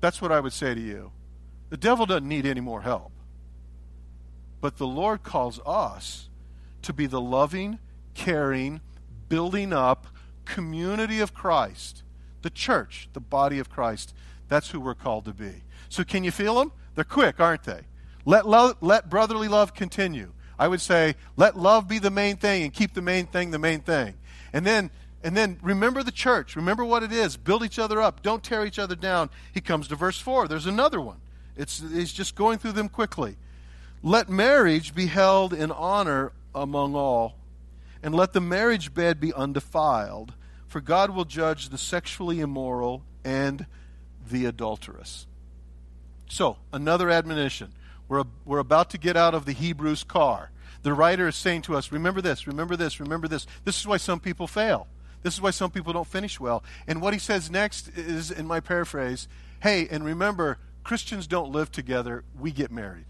That's 0.00 0.20
what 0.20 0.32
I 0.32 0.40
would 0.40 0.52
say 0.52 0.74
to 0.74 0.80
you. 0.80 1.12
The 1.70 1.76
devil 1.76 2.06
doesn't 2.06 2.28
need 2.28 2.46
any 2.46 2.60
more 2.60 2.82
help. 2.82 3.12
But 4.60 4.76
the 4.76 4.86
Lord 4.86 5.22
calls 5.22 5.60
us 5.66 6.28
to 6.82 6.92
be 6.92 7.06
the 7.06 7.20
loving, 7.20 7.78
caring, 8.14 8.80
building 9.32 9.72
up 9.72 10.08
community 10.44 11.18
of 11.18 11.32
Christ, 11.32 12.02
the 12.42 12.50
church, 12.50 13.08
the 13.14 13.20
body 13.20 13.58
of 13.58 13.70
Christ. 13.70 14.12
That's 14.48 14.68
who 14.68 14.78
we're 14.78 14.94
called 14.94 15.24
to 15.24 15.32
be. 15.32 15.62
So, 15.88 16.04
can 16.04 16.22
you 16.22 16.30
feel 16.30 16.56
them? 16.56 16.70
They're 16.94 17.02
quick, 17.02 17.40
aren't 17.40 17.62
they? 17.62 17.80
Let, 18.26 18.46
love, 18.46 18.76
let 18.82 19.08
brotherly 19.08 19.48
love 19.48 19.72
continue. 19.72 20.34
I 20.58 20.68
would 20.68 20.82
say, 20.82 21.14
let 21.38 21.58
love 21.58 21.88
be 21.88 21.98
the 21.98 22.10
main 22.10 22.36
thing 22.36 22.62
and 22.62 22.74
keep 22.74 22.92
the 22.92 23.00
main 23.00 23.24
thing 23.24 23.52
the 23.52 23.58
main 23.58 23.80
thing. 23.80 24.16
And 24.52 24.66
then, 24.66 24.90
and 25.24 25.34
then 25.34 25.58
remember 25.62 26.02
the 26.02 26.12
church. 26.12 26.54
Remember 26.54 26.84
what 26.84 27.02
it 27.02 27.10
is. 27.10 27.38
Build 27.38 27.64
each 27.64 27.78
other 27.78 28.02
up. 28.02 28.22
Don't 28.22 28.42
tear 28.42 28.66
each 28.66 28.78
other 28.78 28.94
down. 28.94 29.30
He 29.54 29.62
comes 29.62 29.88
to 29.88 29.96
verse 29.96 30.18
4. 30.18 30.46
There's 30.46 30.66
another 30.66 31.00
one. 31.00 31.22
It's, 31.56 31.80
he's 31.80 32.12
just 32.12 32.34
going 32.34 32.58
through 32.58 32.72
them 32.72 32.90
quickly. 32.90 33.36
Let 34.02 34.28
marriage 34.28 34.94
be 34.94 35.06
held 35.06 35.54
in 35.54 35.70
honor 35.72 36.32
among 36.54 36.94
all, 36.94 37.36
and 38.02 38.14
let 38.14 38.32
the 38.32 38.40
marriage 38.40 38.92
bed 38.94 39.20
be 39.20 39.32
undefiled, 39.32 40.34
for 40.66 40.80
God 40.80 41.10
will 41.10 41.24
judge 41.24 41.68
the 41.68 41.78
sexually 41.78 42.40
immoral 42.40 43.04
and 43.24 43.66
the 44.28 44.46
adulterous. 44.46 45.26
So, 46.28 46.56
another 46.72 47.10
admonition. 47.10 47.72
We're, 48.08 48.24
we're 48.44 48.58
about 48.58 48.90
to 48.90 48.98
get 48.98 49.16
out 49.16 49.34
of 49.34 49.44
the 49.44 49.52
Hebrews 49.52 50.04
car. 50.04 50.50
The 50.82 50.92
writer 50.92 51.28
is 51.28 51.36
saying 51.36 51.62
to 51.62 51.76
us, 51.76 51.92
remember 51.92 52.20
this, 52.20 52.46
remember 52.46 52.76
this, 52.76 52.98
remember 52.98 53.28
this. 53.28 53.46
This 53.64 53.78
is 53.78 53.86
why 53.86 53.98
some 53.98 54.18
people 54.18 54.46
fail. 54.46 54.88
This 55.22 55.34
is 55.34 55.40
why 55.40 55.50
some 55.50 55.70
people 55.70 55.92
don't 55.92 56.06
finish 56.06 56.40
well. 56.40 56.64
And 56.88 57.00
what 57.00 57.12
he 57.12 57.20
says 57.20 57.50
next 57.50 57.88
is, 57.96 58.30
in 58.30 58.46
my 58.46 58.60
paraphrase, 58.60 59.28
hey, 59.60 59.86
and 59.88 60.04
remember, 60.04 60.58
Christians 60.82 61.26
don't 61.26 61.52
live 61.52 61.70
together, 61.70 62.24
we 62.38 62.50
get 62.50 62.72
married. 62.72 63.04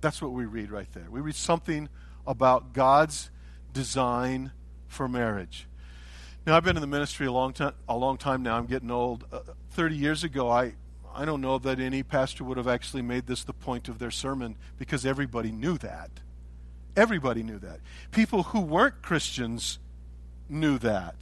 That's 0.00 0.22
what 0.22 0.32
we 0.32 0.46
read 0.46 0.70
right 0.70 0.90
there. 0.94 1.06
We 1.10 1.20
read 1.20 1.34
something 1.34 1.90
about 2.30 2.72
God's 2.72 3.28
design 3.72 4.52
for 4.86 5.08
marriage. 5.08 5.66
Now, 6.46 6.56
I've 6.56 6.62
been 6.62 6.76
in 6.76 6.80
the 6.80 6.86
ministry 6.86 7.26
a 7.26 7.32
long 7.32 7.52
time, 7.52 7.74
a 7.88 7.96
long 7.96 8.18
time 8.18 8.44
now. 8.44 8.56
I'm 8.56 8.66
getting 8.66 8.90
old. 8.90 9.24
Uh, 9.32 9.40
30 9.72 9.96
years 9.96 10.22
ago, 10.22 10.48
I, 10.48 10.74
I 11.12 11.24
don't 11.24 11.40
know 11.40 11.58
that 11.58 11.80
any 11.80 12.04
pastor 12.04 12.44
would 12.44 12.56
have 12.56 12.68
actually 12.68 13.02
made 13.02 13.26
this 13.26 13.42
the 13.42 13.52
point 13.52 13.88
of 13.88 13.98
their 13.98 14.12
sermon 14.12 14.56
because 14.78 15.04
everybody 15.04 15.50
knew 15.50 15.76
that. 15.78 16.10
Everybody 16.96 17.42
knew 17.42 17.58
that. 17.58 17.80
People 18.12 18.44
who 18.44 18.60
weren't 18.60 19.02
Christians 19.02 19.80
knew 20.48 20.78
that. 20.78 21.16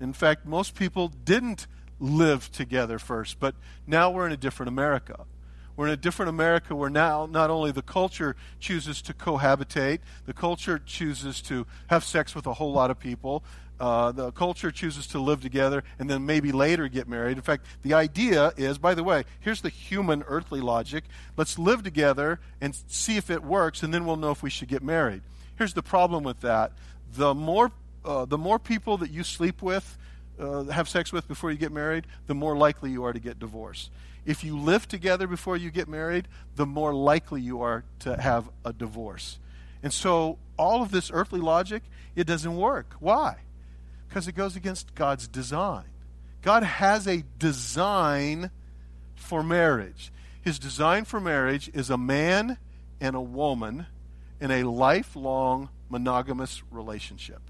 In 0.00 0.12
fact, 0.12 0.46
most 0.46 0.76
people 0.76 1.08
didn't 1.08 1.66
live 1.98 2.52
together 2.52 3.00
first, 3.00 3.40
but 3.40 3.56
now 3.84 4.10
we're 4.10 4.26
in 4.26 4.32
a 4.32 4.36
different 4.36 4.68
America. 4.68 5.26
We're 5.76 5.86
in 5.86 5.92
a 5.92 5.96
different 5.96 6.28
America 6.28 6.74
where 6.74 6.90
now 6.90 7.26
not 7.30 7.50
only 7.50 7.72
the 7.72 7.82
culture 7.82 8.36
chooses 8.60 9.00
to 9.02 9.14
cohabitate, 9.14 10.00
the 10.26 10.34
culture 10.34 10.78
chooses 10.78 11.40
to 11.42 11.66
have 11.86 12.04
sex 12.04 12.34
with 12.34 12.46
a 12.46 12.54
whole 12.54 12.72
lot 12.72 12.90
of 12.90 12.98
people, 12.98 13.42
uh, 13.82 14.12
the 14.12 14.30
culture 14.30 14.70
chooses 14.70 15.08
to 15.08 15.18
live 15.18 15.40
together 15.40 15.82
and 15.98 16.08
then 16.08 16.24
maybe 16.24 16.52
later 16.52 16.86
get 16.86 17.08
married. 17.08 17.36
In 17.36 17.42
fact, 17.42 17.66
the 17.82 17.94
idea 17.94 18.52
is, 18.56 18.78
by 18.78 18.94
the 18.94 19.02
way, 19.02 19.24
here's 19.40 19.60
the 19.60 19.70
human 19.70 20.22
earthly 20.28 20.60
logic 20.60 21.02
let's 21.36 21.58
live 21.58 21.82
together 21.82 22.38
and 22.60 22.76
see 22.86 23.16
if 23.16 23.28
it 23.28 23.42
works, 23.42 23.82
and 23.82 23.92
then 23.92 24.04
we'll 24.04 24.16
know 24.16 24.30
if 24.30 24.40
we 24.40 24.50
should 24.50 24.68
get 24.68 24.84
married. 24.84 25.22
Here's 25.56 25.74
the 25.74 25.82
problem 25.82 26.22
with 26.22 26.40
that 26.42 26.72
the 27.14 27.34
more, 27.34 27.72
uh, 28.04 28.24
the 28.24 28.38
more 28.38 28.60
people 28.60 28.98
that 28.98 29.10
you 29.10 29.24
sleep 29.24 29.62
with, 29.62 29.98
uh, 30.38 30.62
have 30.64 30.88
sex 30.88 31.12
with 31.12 31.26
before 31.26 31.50
you 31.50 31.58
get 31.58 31.72
married, 31.72 32.06
the 32.28 32.34
more 32.34 32.56
likely 32.56 32.90
you 32.92 33.04
are 33.04 33.12
to 33.12 33.20
get 33.20 33.40
divorced. 33.40 33.90
If 34.24 34.44
you 34.44 34.56
live 34.56 34.86
together 34.86 35.26
before 35.26 35.56
you 35.56 35.70
get 35.70 35.88
married, 35.88 36.28
the 36.54 36.66
more 36.66 36.94
likely 36.94 37.40
you 37.40 37.62
are 37.62 37.84
to 38.00 38.20
have 38.20 38.48
a 38.64 38.72
divorce. 38.72 39.38
And 39.82 39.92
so, 39.92 40.38
all 40.56 40.82
of 40.82 40.92
this 40.92 41.10
earthly 41.12 41.40
logic, 41.40 41.82
it 42.14 42.26
doesn't 42.26 42.56
work. 42.56 42.94
Why? 43.00 43.36
Because 44.08 44.28
it 44.28 44.32
goes 44.32 44.54
against 44.54 44.94
God's 44.94 45.26
design. 45.26 45.86
God 46.42 46.62
has 46.62 47.08
a 47.08 47.24
design 47.38 48.50
for 49.16 49.42
marriage. 49.42 50.12
His 50.42 50.58
design 50.58 51.04
for 51.04 51.20
marriage 51.20 51.70
is 51.72 51.90
a 51.90 51.96
man 51.96 52.58
and 53.00 53.16
a 53.16 53.20
woman 53.20 53.86
in 54.40 54.50
a 54.50 54.64
lifelong 54.64 55.68
monogamous 55.88 56.62
relationship. 56.70 57.40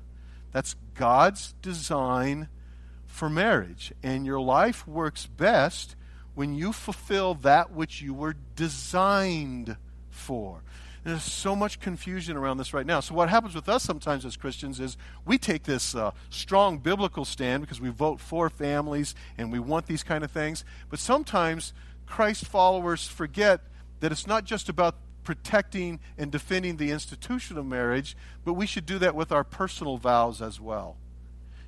That's 0.52 0.76
God's 0.94 1.54
design 1.62 2.48
for 3.06 3.28
marriage. 3.28 3.92
And 4.02 4.26
your 4.26 4.40
life 4.40 4.86
works 4.86 5.26
best 5.26 5.96
when 6.34 6.54
you 6.54 6.72
fulfill 6.72 7.34
that 7.34 7.72
which 7.72 8.00
you 8.00 8.14
were 8.14 8.34
designed 8.56 9.76
for. 10.10 10.62
There's 11.04 11.24
so 11.24 11.56
much 11.56 11.80
confusion 11.80 12.36
around 12.36 12.58
this 12.58 12.72
right 12.72 12.86
now. 12.86 13.00
So, 13.00 13.14
what 13.14 13.28
happens 13.28 13.56
with 13.56 13.68
us 13.68 13.82
sometimes 13.82 14.24
as 14.24 14.36
Christians 14.36 14.78
is 14.78 14.96
we 15.26 15.36
take 15.36 15.64
this 15.64 15.96
uh, 15.96 16.12
strong 16.30 16.78
biblical 16.78 17.24
stand 17.24 17.60
because 17.60 17.80
we 17.80 17.88
vote 17.88 18.20
for 18.20 18.48
families 18.48 19.14
and 19.36 19.50
we 19.50 19.58
want 19.58 19.86
these 19.86 20.04
kind 20.04 20.22
of 20.22 20.30
things. 20.30 20.64
But 20.90 21.00
sometimes 21.00 21.72
Christ 22.06 22.44
followers 22.44 23.08
forget 23.08 23.62
that 23.98 24.12
it's 24.12 24.28
not 24.28 24.44
just 24.44 24.68
about 24.68 24.94
protecting 25.24 25.98
and 26.16 26.30
defending 26.30 26.76
the 26.76 26.92
institution 26.92 27.58
of 27.58 27.66
marriage, 27.66 28.16
but 28.44 28.54
we 28.54 28.66
should 28.66 28.86
do 28.86 28.98
that 29.00 29.14
with 29.14 29.32
our 29.32 29.44
personal 29.44 29.96
vows 29.96 30.40
as 30.40 30.60
well 30.60 30.96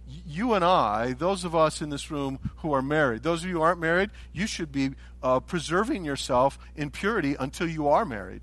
you 0.07 0.55
and 0.55 0.65
I, 0.65 1.13
those 1.13 1.45
of 1.45 1.55
us 1.55 1.81
in 1.81 1.91
this 1.91 2.11
room 2.11 2.39
who 2.57 2.73
are 2.73 2.83
married, 2.83 3.23
those 3.23 3.43
of 3.43 3.49
you 3.49 3.57
who 3.57 3.63
aren't 3.63 3.81
married, 3.81 4.11
you 4.33 4.47
should 4.47 4.71
be 4.71 4.91
uh, 5.23 5.41
preserving 5.41 6.05
yourself 6.05 6.59
in 6.77 6.91
purity 6.91 7.37
until 7.39 7.69
you 7.69 7.89
are 7.89 8.05
married. 8.05 8.43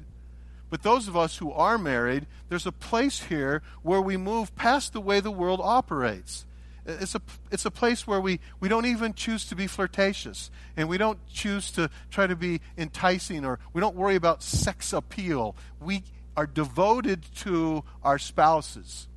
But 0.70 0.84
those 0.84 1.08
of 1.08 1.18
us 1.18 1.38
who 1.38 1.52
are 1.52 1.78
married, 1.78 2.28
there's 2.50 2.66
a 2.66 2.72
place 2.72 3.24
here 3.24 3.62
where 3.84 4.02
we 4.02 4.18
move 4.18 4.56
past 4.56 4.94
the 4.94 5.02
way 5.02 5.20
the 5.20 5.30
world 5.30 5.60
operates. 5.62 6.46
It's 6.86 7.14
a, 7.14 7.22
it's 7.52 7.66
a 7.66 7.72
place 7.72 8.08
where 8.08 8.20
we, 8.22 8.40
we 8.60 8.68
don't 8.68 8.86
even 8.86 9.14
choose 9.14 9.46
to 9.46 9.56
be 9.56 9.68
flirtatious 9.68 10.50
and 10.76 10.90
we 10.90 10.98
don't 10.98 11.20
choose 11.28 11.72
to 11.74 11.90
try 12.10 12.26
to 12.26 12.36
be 12.36 12.62
enticing 12.78 13.46
or 13.46 13.60
we 13.74 13.82
don't 13.82 13.96
worry 13.96 14.16
about 14.16 14.42
sex 14.42 14.94
appeal. 14.94 15.56
We 15.80 16.04
are 16.36 16.48
devoted 16.48 17.24
to 17.36 17.84
our 18.02 18.18
spouses. 18.18 19.08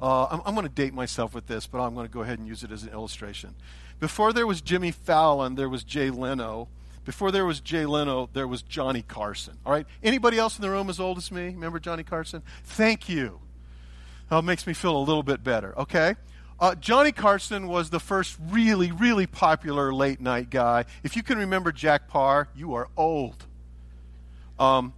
Uh, 0.00 0.26
I'm, 0.26 0.42
I'm 0.44 0.54
going 0.54 0.66
to 0.66 0.72
date 0.72 0.92
myself 0.92 1.34
with 1.34 1.46
this, 1.46 1.66
but 1.66 1.80
I'm 1.80 1.94
going 1.94 2.06
to 2.06 2.12
go 2.12 2.22
ahead 2.22 2.38
and 2.38 2.46
use 2.46 2.62
it 2.62 2.70
as 2.70 2.82
an 2.82 2.90
illustration. 2.90 3.54
Before 3.98 4.32
there 4.32 4.46
was 4.46 4.60
Jimmy 4.60 4.90
Fallon, 4.90 5.54
there 5.54 5.68
was 5.68 5.84
Jay 5.84 6.10
Leno. 6.10 6.68
Before 7.04 7.30
there 7.30 7.46
was 7.46 7.60
Jay 7.60 7.86
Leno, 7.86 8.28
there 8.32 8.46
was 8.46 8.62
Johnny 8.62 9.02
Carson. 9.02 9.56
All 9.64 9.72
right? 9.72 9.86
Anybody 10.02 10.38
else 10.38 10.56
in 10.56 10.62
the 10.62 10.70
room 10.70 10.90
as 10.90 11.00
old 11.00 11.18
as 11.18 11.30
me? 11.30 11.46
Remember 11.46 11.78
Johnny 11.78 12.02
Carson? 12.02 12.42
Thank 12.64 13.08
you. 13.08 13.40
That 14.28 14.42
makes 14.42 14.66
me 14.66 14.72
feel 14.72 14.96
a 14.96 14.98
little 14.98 15.22
bit 15.22 15.42
better. 15.42 15.78
Okay? 15.78 16.16
Uh, 16.58 16.74
Johnny 16.74 17.12
Carson 17.12 17.68
was 17.68 17.90
the 17.90 18.00
first 18.00 18.36
really, 18.48 18.90
really 18.90 19.26
popular 19.26 19.94
late 19.94 20.20
night 20.20 20.50
guy. 20.50 20.84
If 21.02 21.14
you 21.16 21.22
can 21.22 21.38
remember 21.38 21.70
Jack 21.70 22.08
Paar, 22.08 22.48
you 22.56 22.74
are 22.74 22.88
old. 22.96 23.46
Um, 24.58 24.94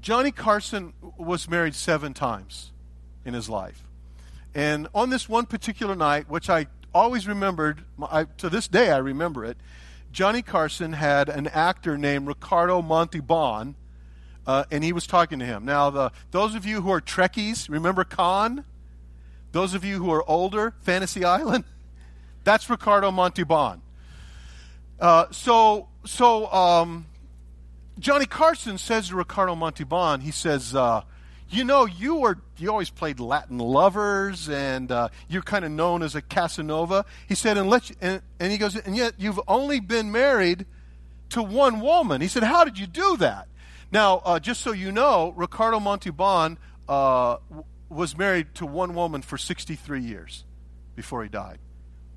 Johnny 0.00 0.30
Carson 0.30 0.92
was 1.16 1.48
married 1.48 1.74
seven 1.74 2.14
times 2.14 2.70
in 3.24 3.34
his 3.34 3.48
life. 3.48 3.87
And 4.54 4.88
on 4.94 5.10
this 5.10 5.28
one 5.28 5.46
particular 5.46 5.94
night, 5.94 6.28
which 6.28 6.50
I 6.50 6.66
always 6.94 7.28
remembered, 7.28 7.84
I, 8.02 8.24
to 8.38 8.48
this 8.48 8.68
day 8.68 8.90
I 8.90 8.98
remember 8.98 9.44
it, 9.44 9.56
Johnny 10.12 10.42
Carson 10.42 10.94
had 10.94 11.28
an 11.28 11.46
actor 11.48 11.98
named 11.98 12.26
Ricardo 12.26 12.80
Montalban, 12.82 13.74
uh, 14.46 14.64
and 14.70 14.82
he 14.82 14.92
was 14.92 15.06
talking 15.06 15.38
to 15.38 15.44
him. 15.44 15.64
Now, 15.64 15.90
the, 15.90 16.12
those 16.30 16.54
of 16.54 16.64
you 16.64 16.80
who 16.80 16.90
are 16.90 17.00
Trekkies, 17.00 17.68
remember 17.68 18.04
Khan? 18.04 18.64
Those 19.52 19.74
of 19.74 19.84
you 19.84 19.98
who 19.98 20.10
are 20.10 20.28
older, 20.28 20.74
Fantasy 20.80 21.24
Island? 21.24 21.64
That's 22.44 22.70
Ricardo 22.70 23.10
Montalban. 23.10 23.82
Uh, 24.98 25.26
so, 25.30 25.88
so 26.04 26.50
um, 26.50 27.06
Johnny 27.98 28.26
Carson 28.26 28.78
says 28.78 29.08
to 29.08 29.16
Ricardo 29.16 29.54
Montalban, 29.54 30.22
he 30.22 30.30
says, 30.30 30.74
uh, 30.74 31.02
you 31.50 31.64
know, 31.64 31.86
you 31.86 32.16
were 32.16 32.38
you 32.58 32.70
always 32.70 32.90
played 32.90 33.20
Latin 33.20 33.58
lovers, 33.58 34.48
and 34.48 34.90
uh, 34.92 35.08
you're 35.28 35.42
kind 35.42 35.64
of 35.64 35.70
known 35.70 36.02
as 36.02 36.14
a 36.14 36.22
Casanova. 36.22 37.04
He 37.28 37.34
said, 37.34 37.56
and, 37.56 37.70
let 37.70 37.90
you, 37.90 37.96
and, 38.00 38.22
and 38.40 38.52
he 38.52 38.58
goes, 38.58 38.76
and 38.76 38.96
yet 38.96 39.14
you've 39.18 39.40
only 39.48 39.80
been 39.80 40.12
married 40.12 40.66
to 41.30 41.42
one 41.42 41.80
woman. 41.80 42.20
He 42.20 42.28
said, 42.28 42.42
how 42.42 42.64
did 42.64 42.78
you 42.78 42.86
do 42.86 43.16
that? 43.18 43.48
Now, 43.90 44.16
uh, 44.24 44.38
just 44.38 44.60
so 44.60 44.72
you 44.72 44.92
know, 44.92 45.32
Ricardo 45.36 45.80
Montalban 45.80 46.58
uh, 46.88 47.36
was 47.88 48.16
married 48.16 48.54
to 48.56 48.66
one 48.66 48.94
woman 48.94 49.22
for 49.22 49.38
63 49.38 50.02
years 50.02 50.44
before 50.96 51.22
he 51.22 51.28
died. 51.28 51.58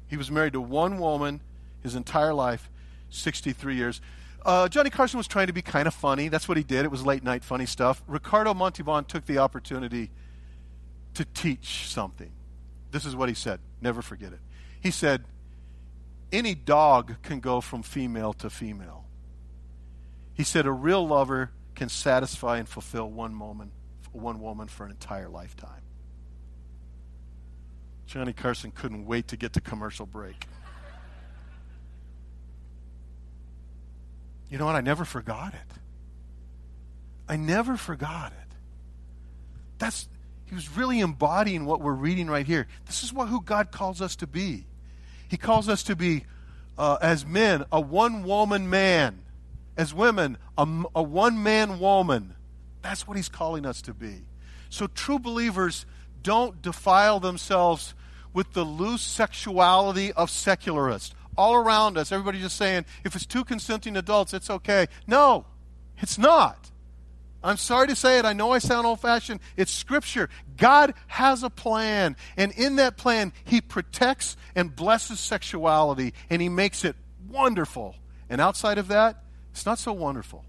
He 0.08 0.18
was 0.18 0.30
married 0.30 0.54
to 0.54 0.62
one 0.62 0.98
woman 0.98 1.42
his 1.82 1.96
entire 1.96 2.34
life, 2.34 2.70
63 3.10 3.76
years. 3.76 4.02
Uh, 4.44 4.68
Johnny 4.68 4.90
Carson 4.90 5.18
was 5.18 5.28
trying 5.28 5.48
to 5.48 5.54
be 5.54 5.62
kind 5.62 5.88
of 5.88 5.94
funny. 5.94 6.28
That's 6.28 6.48
what 6.48 6.58
he 6.58 6.64
did. 6.64 6.86
It 6.86 6.92
was 6.92 7.06
late 7.06 7.24
night 7.24 7.44
funny 7.44 7.66
stuff. 7.66 8.04
Ricardo 8.08 8.54
Montalban 8.54 9.06
took 9.06 9.26
the 9.26 9.38
opportunity 9.38 10.10
to 11.14 11.26
teach 11.26 11.88
something. 11.88 12.32
This 12.92 13.06
is 13.06 13.16
what 13.16 13.30
he 13.30 13.36
said. 13.36 13.60
Never 13.82 14.02
forget 14.02 14.34
it. 14.34 14.40
He 14.80 14.92
said, 14.92 15.26
Any 16.32 16.56
dog 16.56 17.22
can 17.22 17.40
go 17.40 17.62
from 17.62 17.84
female 17.84 18.34
to 18.34 18.50
female. 18.50 19.06
He 20.34 20.44
said, 20.44 20.66
A 20.66 20.72
real 20.72 21.06
lover 21.06 21.52
can 21.76 21.90
satisfy 21.90 22.58
and 22.58 22.68
fulfill 22.68 23.10
one 23.10 23.34
moment, 23.34 23.72
one 24.12 24.42
woman 24.42 24.68
for 24.68 24.86
an 24.86 24.92
entire 24.92 25.30
lifetime. 25.30 25.82
Johnny 28.08 28.34
Carson 28.34 28.72
couldn't 28.72 29.06
wait 29.06 29.30
to 29.30 29.38
get 29.38 29.54
to 29.54 29.62
commercial 29.62 30.06
break. 30.06 30.48
You 34.52 34.58
know 34.58 34.66
what? 34.66 34.76
I 34.76 34.82
never 34.82 35.06
forgot 35.06 35.54
it. 35.54 35.80
I 37.28 37.38
never 37.38 37.78
forgot 37.78 38.34
it. 38.34 38.56
That's 39.80 40.10
he 40.46 40.54
was 40.54 40.76
really 40.76 41.00
embodying 41.00 41.66
what 41.66 41.80
we're 41.80 41.94
reading 41.94 42.28
right 42.28 42.46
here. 42.46 42.68
This 42.86 43.06
is 43.06 43.14
what 43.14 43.30
who 43.30 43.42
God 43.42 43.72
calls 43.72 44.02
us 44.02 44.18
to 44.18 44.28
be. 44.28 44.66
He 45.30 45.38
calls 45.38 45.70
us 45.70 45.84
to 45.84 45.96
be, 45.96 46.26
uh, 46.78 46.98
as 47.02 47.26
men, 47.26 47.64
a 47.72 47.80
one 47.80 48.24
woman 48.24 48.70
man. 48.70 49.22
As 49.78 49.94
women, 49.94 50.38
a, 50.58 50.68
a 50.94 51.02
one 51.02 51.42
man 51.42 51.80
woman. 51.80 52.36
That's 52.82 53.08
what 53.08 53.16
He's 53.16 53.30
calling 53.30 53.66
us 53.66 53.82
to 53.84 53.94
be. 53.94 54.24
So 54.70 54.88
true 54.88 55.18
believers 55.18 55.86
don't 56.22 56.62
defile 56.62 57.22
themselves 57.22 57.96
with 58.34 58.52
the 58.52 58.66
loose 58.66 59.02
sexuality 59.02 60.12
of 60.12 60.30
secularists 60.30 61.16
all 61.38 61.56
around 61.56 61.98
us. 61.98 62.12
Everybody 62.12 62.40
just 62.40 62.58
saying, 62.58 62.86
if 63.04 63.16
it's 63.16 63.26
two 63.26 63.44
consenting 63.44 63.98
adults, 63.98 64.34
it's 64.34 64.50
okay. 64.50 64.88
No, 65.08 65.46
it's 65.98 66.18
not. 66.18 66.72
I'm 67.44 67.58
sorry 67.58 67.88
to 67.88 67.96
say 67.96 68.20
it. 68.20 68.26
I 68.26 68.34
know 68.34 68.52
I 68.52 68.60
sound 68.60 68.86
old 68.86 69.00
fashioned. 69.00 69.40
It's 69.58 69.72
Scripture. 69.72 70.30
God 70.58 70.94
has 71.08 71.42
a 71.42 71.50
plan. 71.50 72.16
And 72.38 72.52
in 72.52 72.76
that 72.76 72.98
plan, 72.98 73.34
He 73.44 73.62
protects 73.62 74.38
and 74.56 74.76
blesses 74.76 75.20
sexuality, 75.20 76.14
and 76.30 76.42
He 76.42 76.50
makes 76.50 76.86
it 76.86 76.96
wonderful. 77.28 77.96
And 78.30 78.40
outside 78.40 78.78
of 78.78 78.90
that, 78.90 79.24
it's 79.52 79.66
not 79.66 79.80
so 79.80 79.92
wonderful. 79.92 80.46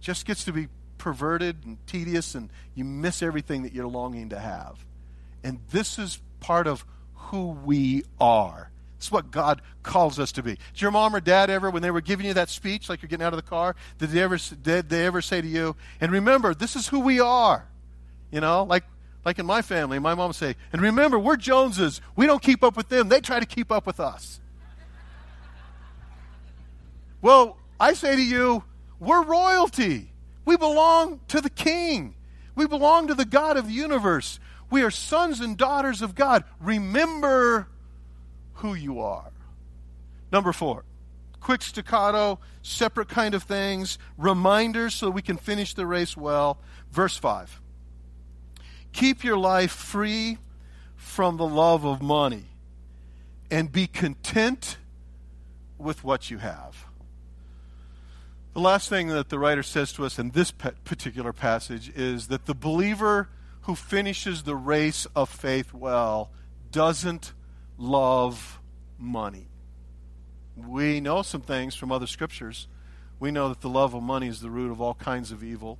It 0.00 0.04
just 0.04 0.26
gets 0.26 0.44
to 0.44 0.52
be 0.52 0.68
perverted 0.98 1.64
and 1.64 1.78
tedious, 1.86 2.34
and 2.34 2.50
you 2.74 2.84
miss 2.84 3.22
everything 3.22 3.62
that 3.62 3.72
you're 3.72 3.86
longing 3.86 4.30
to 4.30 4.38
have. 4.38 4.84
And 5.44 5.60
this 5.70 5.98
is 5.98 6.20
part 6.40 6.66
of 6.66 6.84
who 7.14 7.50
we 7.50 8.02
are. 8.20 8.70
It's 9.04 9.12
what 9.12 9.30
God 9.30 9.60
calls 9.82 10.18
us 10.18 10.32
to 10.32 10.42
be. 10.42 10.52
Did 10.72 10.80
your 10.80 10.90
mom 10.90 11.14
or 11.14 11.20
dad 11.20 11.50
ever, 11.50 11.68
when 11.68 11.82
they 11.82 11.90
were 11.90 12.00
giving 12.00 12.24
you 12.24 12.32
that 12.32 12.48
speech, 12.48 12.88
like 12.88 13.02
you're 13.02 13.08
getting 13.10 13.26
out 13.26 13.34
of 13.34 13.36
the 13.36 13.42
car, 13.42 13.76
did 13.98 14.08
they 14.08 14.22
ever 14.22 14.38
did 14.38 14.88
they 14.88 15.04
ever 15.04 15.20
say 15.20 15.42
to 15.42 15.46
you, 15.46 15.76
"And 16.00 16.10
remember, 16.10 16.54
this 16.54 16.74
is 16.74 16.88
who 16.88 17.00
we 17.00 17.20
are"? 17.20 17.68
You 18.30 18.40
know, 18.40 18.62
like 18.62 18.84
like 19.22 19.38
in 19.38 19.44
my 19.44 19.60
family, 19.60 19.98
my 19.98 20.14
mom 20.14 20.28
would 20.28 20.36
say, 20.36 20.56
"And 20.72 20.80
remember, 20.80 21.18
we're 21.18 21.36
Joneses. 21.36 22.00
We 22.16 22.24
don't 22.24 22.40
keep 22.40 22.64
up 22.64 22.78
with 22.78 22.88
them. 22.88 23.10
They 23.10 23.20
try 23.20 23.38
to 23.40 23.44
keep 23.44 23.70
up 23.70 23.84
with 23.84 24.00
us." 24.00 24.40
well, 27.20 27.58
I 27.78 27.92
say 27.92 28.16
to 28.16 28.22
you, 28.22 28.64
we're 29.00 29.22
royalty. 29.22 30.14
We 30.46 30.56
belong 30.56 31.20
to 31.28 31.42
the 31.42 31.50
King. 31.50 32.14
We 32.54 32.66
belong 32.66 33.08
to 33.08 33.14
the 33.14 33.26
God 33.26 33.58
of 33.58 33.66
the 33.66 33.74
universe. 33.74 34.40
We 34.70 34.82
are 34.82 34.90
sons 34.90 35.40
and 35.40 35.58
daughters 35.58 36.00
of 36.00 36.14
God. 36.14 36.44
Remember 36.58 37.68
who 38.64 38.72
you 38.72 38.98
are. 38.98 39.30
Number 40.32 40.50
four, 40.50 40.84
quick 41.38 41.60
staccato, 41.60 42.38
separate 42.62 43.10
kind 43.10 43.34
of 43.34 43.42
things, 43.42 43.98
reminders 44.16 44.94
so 44.94 45.10
we 45.10 45.20
can 45.20 45.36
finish 45.36 45.74
the 45.74 45.86
race 45.86 46.16
well. 46.16 46.58
Verse 46.90 47.18
5 47.18 47.60
Keep 48.92 49.22
your 49.22 49.36
life 49.36 49.70
free 49.70 50.38
from 50.96 51.36
the 51.36 51.46
love 51.46 51.84
of 51.84 52.00
money 52.00 52.44
and 53.50 53.70
be 53.70 53.86
content 53.86 54.78
with 55.76 56.02
what 56.02 56.30
you 56.30 56.38
have. 56.38 56.86
The 58.54 58.60
last 58.60 58.88
thing 58.88 59.08
that 59.08 59.28
the 59.28 59.38
writer 59.38 59.62
says 59.62 59.92
to 59.92 60.06
us 60.06 60.18
in 60.18 60.30
this 60.30 60.50
particular 60.50 61.34
passage 61.34 61.92
is 61.94 62.28
that 62.28 62.46
the 62.46 62.54
believer 62.54 63.28
who 63.62 63.74
finishes 63.74 64.44
the 64.44 64.56
race 64.56 65.06
of 65.14 65.28
faith 65.28 65.74
well 65.74 66.30
doesn't 66.70 67.34
love 67.78 68.60
money. 68.98 69.48
We 70.56 71.00
know 71.00 71.22
some 71.22 71.40
things 71.40 71.74
from 71.74 71.90
other 71.90 72.06
scriptures. 72.06 72.68
We 73.18 73.30
know 73.30 73.48
that 73.48 73.60
the 73.60 73.68
love 73.68 73.94
of 73.94 74.02
money 74.02 74.28
is 74.28 74.40
the 74.40 74.50
root 74.50 74.70
of 74.70 74.80
all 74.80 74.94
kinds 74.94 75.32
of 75.32 75.42
evil. 75.42 75.78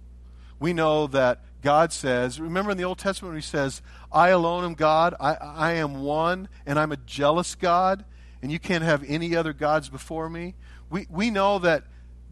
We 0.58 0.72
know 0.72 1.06
that 1.08 1.40
God 1.62 1.92
says, 1.92 2.40
remember 2.40 2.70
in 2.70 2.76
the 2.76 2.84
Old 2.84 2.98
Testament 2.98 3.34
he 3.34 3.40
says, 3.40 3.82
I 4.12 4.28
alone 4.28 4.64
am 4.64 4.74
God, 4.74 5.14
I, 5.18 5.34
I 5.34 5.72
am 5.74 6.02
one, 6.02 6.48
and 6.66 6.78
I'm 6.78 6.92
a 6.92 6.96
jealous 6.96 7.54
God, 7.54 8.04
and 8.42 8.52
you 8.52 8.58
can't 8.58 8.84
have 8.84 9.02
any 9.06 9.34
other 9.34 9.52
gods 9.52 9.88
before 9.88 10.28
me. 10.28 10.54
We, 10.90 11.06
we 11.10 11.30
know 11.30 11.58
that 11.60 11.84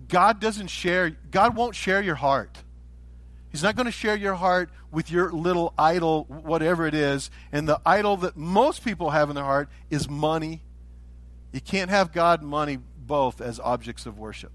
God 0.09 0.41
doesn't 0.41 0.69
share, 0.69 1.11
God 1.31 1.57
won't 1.57 1.75
share 1.75 2.03
your 2.03 2.15
heart. 2.15 2.59
He's 3.53 3.63
not 3.63 3.77
going 3.77 3.87
to 3.87 3.93
share 3.93 4.17
your 4.17 4.35
heart 4.35 4.71
with 4.91 5.11
your 5.11 5.31
little 5.31 5.75
idol, 5.79 6.25
whatever 6.25 6.87
it 6.87 6.95
is. 6.95 7.31
And 7.53 7.69
the 7.69 7.81
idol 7.85 8.17
that 8.19 8.37
most 8.37 8.83
people 8.83 9.11
have 9.11 9.29
in 9.29 9.37
their 9.37 9.45
heart 9.45 9.69
is 9.91 10.09
money. 10.09 10.63
You 11.53 11.61
can't 11.61 11.91
have 11.91 12.13
God 12.13 12.41
and 12.41 12.49
money 12.49 12.79
both 13.07 13.43
as 13.43 13.61
objects 13.61 14.07
of 14.07 14.19
worship. 14.19 14.53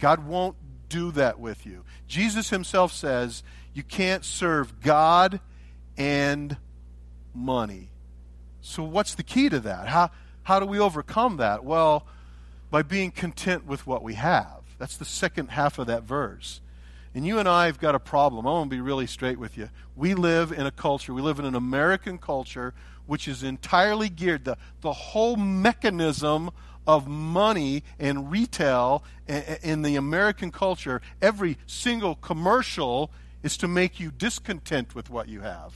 God 0.00 0.26
won't 0.26 0.56
do 0.88 1.12
that 1.12 1.38
with 1.38 1.64
you. 1.64 1.84
Jesus 2.08 2.50
himself 2.50 2.92
says 2.92 3.44
you 3.72 3.84
can't 3.84 4.24
serve 4.24 4.80
God 4.80 5.40
and 5.96 6.56
money. 7.32 7.90
So, 8.60 8.82
what's 8.82 9.14
the 9.14 9.22
key 9.22 9.48
to 9.48 9.60
that? 9.60 9.88
How, 9.88 10.10
how 10.42 10.58
do 10.58 10.66
we 10.66 10.78
overcome 10.78 11.36
that? 11.36 11.64
Well, 11.64 12.06
by 12.70 12.82
being 12.82 13.12
content 13.12 13.66
with 13.66 13.86
what 13.86 14.02
we 14.02 14.14
have. 14.14 14.62
That's 14.78 14.96
the 14.96 15.04
second 15.04 15.50
half 15.50 15.78
of 15.78 15.86
that 15.86 16.02
verse. 16.02 16.60
And 17.14 17.24
you 17.24 17.38
and 17.38 17.48
I 17.48 17.66
have 17.66 17.78
got 17.78 17.94
a 17.94 18.00
problem. 18.00 18.46
I 18.46 18.50
want 18.50 18.70
to 18.70 18.76
be 18.76 18.80
really 18.80 19.06
straight 19.06 19.38
with 19.38 19.56
you. 19.56 19.70
We 19.94 20.14
live 20.14 20.50
in 20.50 20.66
a 20.66 20.70
culture, 20.72 21.14
we 21.14 21.22
live 21.22 21.38
in 21.38 21.44
an 21.44 21.54
American 21.54 22.18
culture 22.18 22.74
which 23.06 23.28
is 23.28 23.42
entirely 23.42 24.08
geared, 24.08 24.44
the, 24.44 24.56
the 24.80 24.92
whole 24.92 25.36
mechanism 25.36 26.50
of 26.86 27.08
money 27.08 27.82
and 27.98 28.30
retail 28.30 29.04
in 29.26 29.82
the 29.82 29.96
American 29.96 30.50
culture, 30.50 31.00
every 31.22 31.56
single 31.66 32.14
commercial 32.16 33.10
is 33.42 33.56
to 33.56 33.68
make 33.68 33.98
you 34.00 34.10
discontent 34.10 34.94
with 34.94 35.08
what 35.10 35.28
you 35.28 35.40
have. 35.40 35.74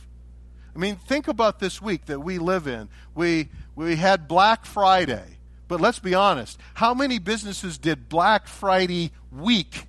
I 0.75 0.79
mean, 0.79 0.97
think 0.97 1.29
about 1.29 1.61
this 1.61 1.81
week 1.81 2.07
that 2.07 2.21
we 2.21 2.39
live 2.39 2.67
in. 2.67 2.89
We, 3.15 3.49
we 3.75 3.97
had 3.97 4.29
Black 4.29 4.65
Friday. 4.65 5.39
But 5.67 5.81
let's 5.81 5.99
be 5.99 6.15
honest. 6.15 6.59
How 6.75 6.95
many 6.95 7.19
businesses 7.19 7.79
did 7.79 8.09
Black 8.09 8.47
Friday 8.47 9.13
week? 9.31 9.87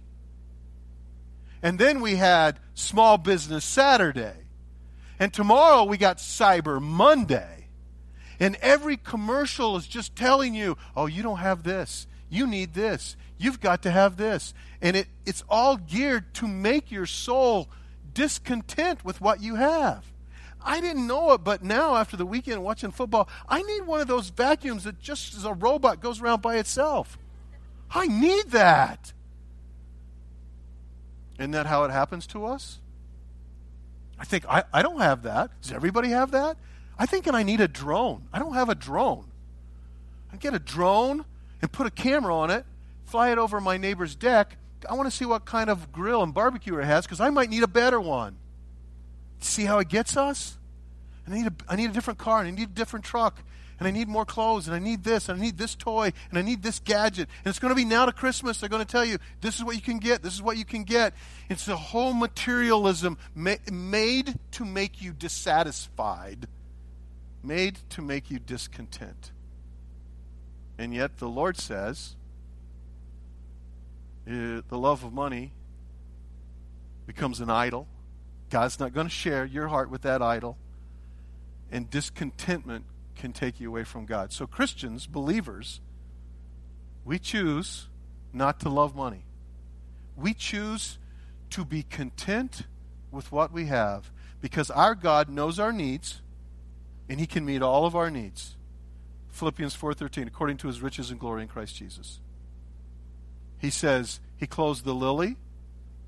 And 1.62 1.78
then 1.78 2.02
we 2.02 2.16
had 2.16 2.60
Small 2.74 3.18
Business 3.18 3.66
Saturday. 3.66 4.34
And 5.20 5.34
tomorrow 5.34 5.84
we 5.84 5.98
got 5.98 6.18
Cyber 6.18 6.82
Monday. 6.82 7.68
And 8.40 8.56
every 8.62 8.96
commercial 8.96 9.76
is 9.76 9.86
just 9.86 10.16
telling 10.16 10.54
you, 10.54 10.78
oh, 10.96 11.08
you 11.08 11.22
don't 11.22 11.40
have 11.40 11.64
this. 11.64 12.08
You 12.30 12.48
need 12.48 12.74
this. 12.74 13.18
You've 13.38 13.60
got 13.60 13.84
to 13.84 13.92
have 13.92 14.16
this. 14.16 14.54
And 14.82 14.96
it, 14.96 15.08
it's 15.26 15.44
all 15.50 15.76
geared 15.76 16.34
to 16.36 16.48
make 16.48 16.92
your 16.92 17.06
soul 17.06 17.68
discontent 18.14 19.04
with 19.04 19.20
what 19.20 19.42
you 19.42 19.56
have. 19.56 20.06
I 20.64 20.82
didn't 20.82 21.08
know 21.08 21.32
it, 21.34 21.44
but 21.44 21.64
now 21.64 21.96
after 21.96 22.18
the 22.18 22.26
weekend 22.26 22.64
watching 22.64 22.92
football, 22.92 23.30
I 23.48 23.62
need 23.62 23.86
one 23.86 24.02
of 24.02 24.08
those 24.08 24.30
vacuums 24.30 24.84
that 24.84 25.00
just 25.00 25.36
as 25.36 25.46
a 25.46 25.54
robot 25.54 26.02
goes 26.02 26.22
around 26.22 26.42
by 26.42 26.58
itself. 26.58 27.18
I 27.92 28.08
need 28.08 28.52
that. 28.52 29.14
Isn't 31.40 31.52
that 31.52 31.66
how 31.66 31.86
it 31.86 31.92
happens 31.92 32.28
to 32.28 32.46
us? 32.46 32.80
I 34.20 34.26
think 34.26 34.46
I, 34.48 34.66
I 34.74 34.82
don't 34.82 35.00
have 35.00 35.24
that. 35.24 35.50
Does 35.62 35.72
everybody 35.72 36.10
have 36.10 36.32
that? 36.32 36.58
I 36.98 37.06
think 37.06 37.28
and 37.28 37.36
I 37.36 37.44
need 37.44 37.62
a 37.62 37.68
drone. 37.68 38.28
I 38.34 38.40
don't 38.40 38.54
have 38.54 38.68
a 38.68 38.76
drone. 38.76 39.32
I 40.34 40.36
get 40.36 40.54
a 40.54 40.60
drone 40.60 41.24
and 41.62 41.72
put 41.72 41.88
a 41.88 41.92
camera 41.92 42.36
on 42.36 42.52
it, 42.52 42.66
fly 43.06 43.32
it 43.32 43.38
over 43.38 43.62
my 43.62 43.78
neighbor's 43.78 44.16
deck. 44.16 44.58
I 44.88 44.94
want 44.94 45.10
to 45.10 45.16
see 45.16 45.26
what 45.26 45.46
kind 45.46 45.70
of 45.70 45.92
grill 45.92 46.22
and 46.22 46.34
barbecue 46.34 46.78
it 46.78 46.86
has 46.86 47.06
because 47.06 47.22
I 47.22 47.30
might 47.30 47.50
need 47.50 47.64
a 47.64 47.68
better 47.68 48.00
one. 48.00 48.38
See 49.40 49.64
how 49.64 49.80
it 49.80 49.88
gets 49.88 50.18
us? 50.18 50.58
I 51.28 51.34
need, 51.34 51.48
a, 51.48 51.54
I 51.68 51.76
need 51.76 51.90
a 51.90 51.94
different 51.94 52.18
car, 52.20 52.40
and 52.40 52.48
I 52.48 52.52
need 52.52 52.70
a 52.70 52.74
different 52.74 53.06
truck, 53.06 53.44
and 53.80 53.88
I 53.88 53.92
need 53.92 54.08
more 54.08 54.26
clothes, 54.26 54.68
and 54.68 54.76
I 54.76 54.80
need 54.80 55.04
this, 55.04 55.30
and 55.30 55.40
I 55.40 55.42
need 55.42 55.58
this 55.58 55.76
toy, 55.76 56.12
and 56.30 56.38
I 56.38 56.42
need 56.42 56.62
this 56.62 56.80
gadget. 56.80 57.30
And 57.44 57.50
it's 57.50 57.60
going 57.60 57.72
to 57.72 57.76
be 57.76 57.86
now 57.86 58.06
to 58.06 58.12
Christmas. 58.12 58.60
They're 58.60 58.70
going 58.70 58.86
to 58.86 58.92
tell 58.92 59.06
you, 59.06 59.18
this 59.42 59.56
is 59.56 59.64
what 59.64 59.76
you 59.76 59.82
can 59.82 60.00
get, 60.00 60.22
this 60.22 60.34
is 60.34 60.42
what 60.42 60.58
you 60.58 60.66
can 60.66 60.84
get. 60.84 61.14
It's 61.50 61.68
a 61.68 61.76
whole 61.76 62.14
materialism 62.14 63.18
ma- 63.36 63.56
made 63.72 64.36
to 64.52 64.66
make 64.66 65.02
you 65.02 65.14
dissatisfied, 65.14 66.48
made 67.44 67.80
to 67.92 68.02
make 68.02 68.30
you 68.30 68.40
discontent. 68.40 69.32
And 70.78 70.94
yet 70.94 71.18
the 71.18 71.30
Lord 71.30 71.58
says, 71.58 72.16
uh, 74.28 74.62
the 74.68 74.78
love 74.78 75.04
of 75.04 75.12
money 75.12 75.54
becomes 77.08 77.40
an 77.40 77.50
idol 77.50 77.88
God's 78.50 78.80
not 78.80 78.94
going 78.94 79.08
to 79.08 79.14
share 79.14 79.46
your 79.46 79.68
heart 79.68 79.90
with 79.90 80.02
that 80.02 80.22
idol. 80.22 80.58
And 81.72 81.90
discontentment 81.90 82.86
can 83.20 83.34
take 83.34 83.60
you 83.60 83.70
away 83.70 83.84
from 83.84 84.06
God. 84.06 84.32
So, 84.32 84.48
Christians, 84.48 85.06
believers, 85.06 85.82
we 87.06 87.20
choose 87.20 87.88
not 88.34 88.60
to 88.62 88.70
love 88.70 88.96
money. 88.96 89.26
We 90.16 90.34
choose 90.34 90.98
to 91.52 91.66
be 91.66 91.84
content 91.84 92.64
with 93.12 93.32
what 93.32 93.52
we 93.52 93.66
have 93.66 94.12
because 94.42 94.70
our 94.72 94.96
God 94.96 95.30
knows 95.30 95.60
our 95.60 95.72
needs 95.72 96.22
and 97.08 97.20
he 97.20 97.26
can 97.26 97.46
meet 97.46 97.62
all 97.62 97.86
of 97.86 97.96
our 97.96 98.10
needs. 98.10 98.56
Philippians 99.30 99.76
4:13 99.76 100.28
according 100.28 100.58
to 100.58 100.68
his 100.68 100.82
riches 100.82 101.12
and 101.12 101.20
glory 101.20 101.42
in 101.42 101.48
Christ 101.48 101.76
Jesus. 101.76 102.20
He 103.58 103.70
says 103.70 104.20
he 104.38 104.48
clothes 104.48 104.84
the 104.84 104.94
lily 104.94 105.38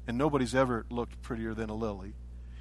and 0.07 0.17
nobody's 0.17 0.55
ever 0.55 0.85
looked 0.89 1.21
prettier 1.21 1.53
than 1.53 1.69
a 1.69 1.75
lily. 1.75 2.13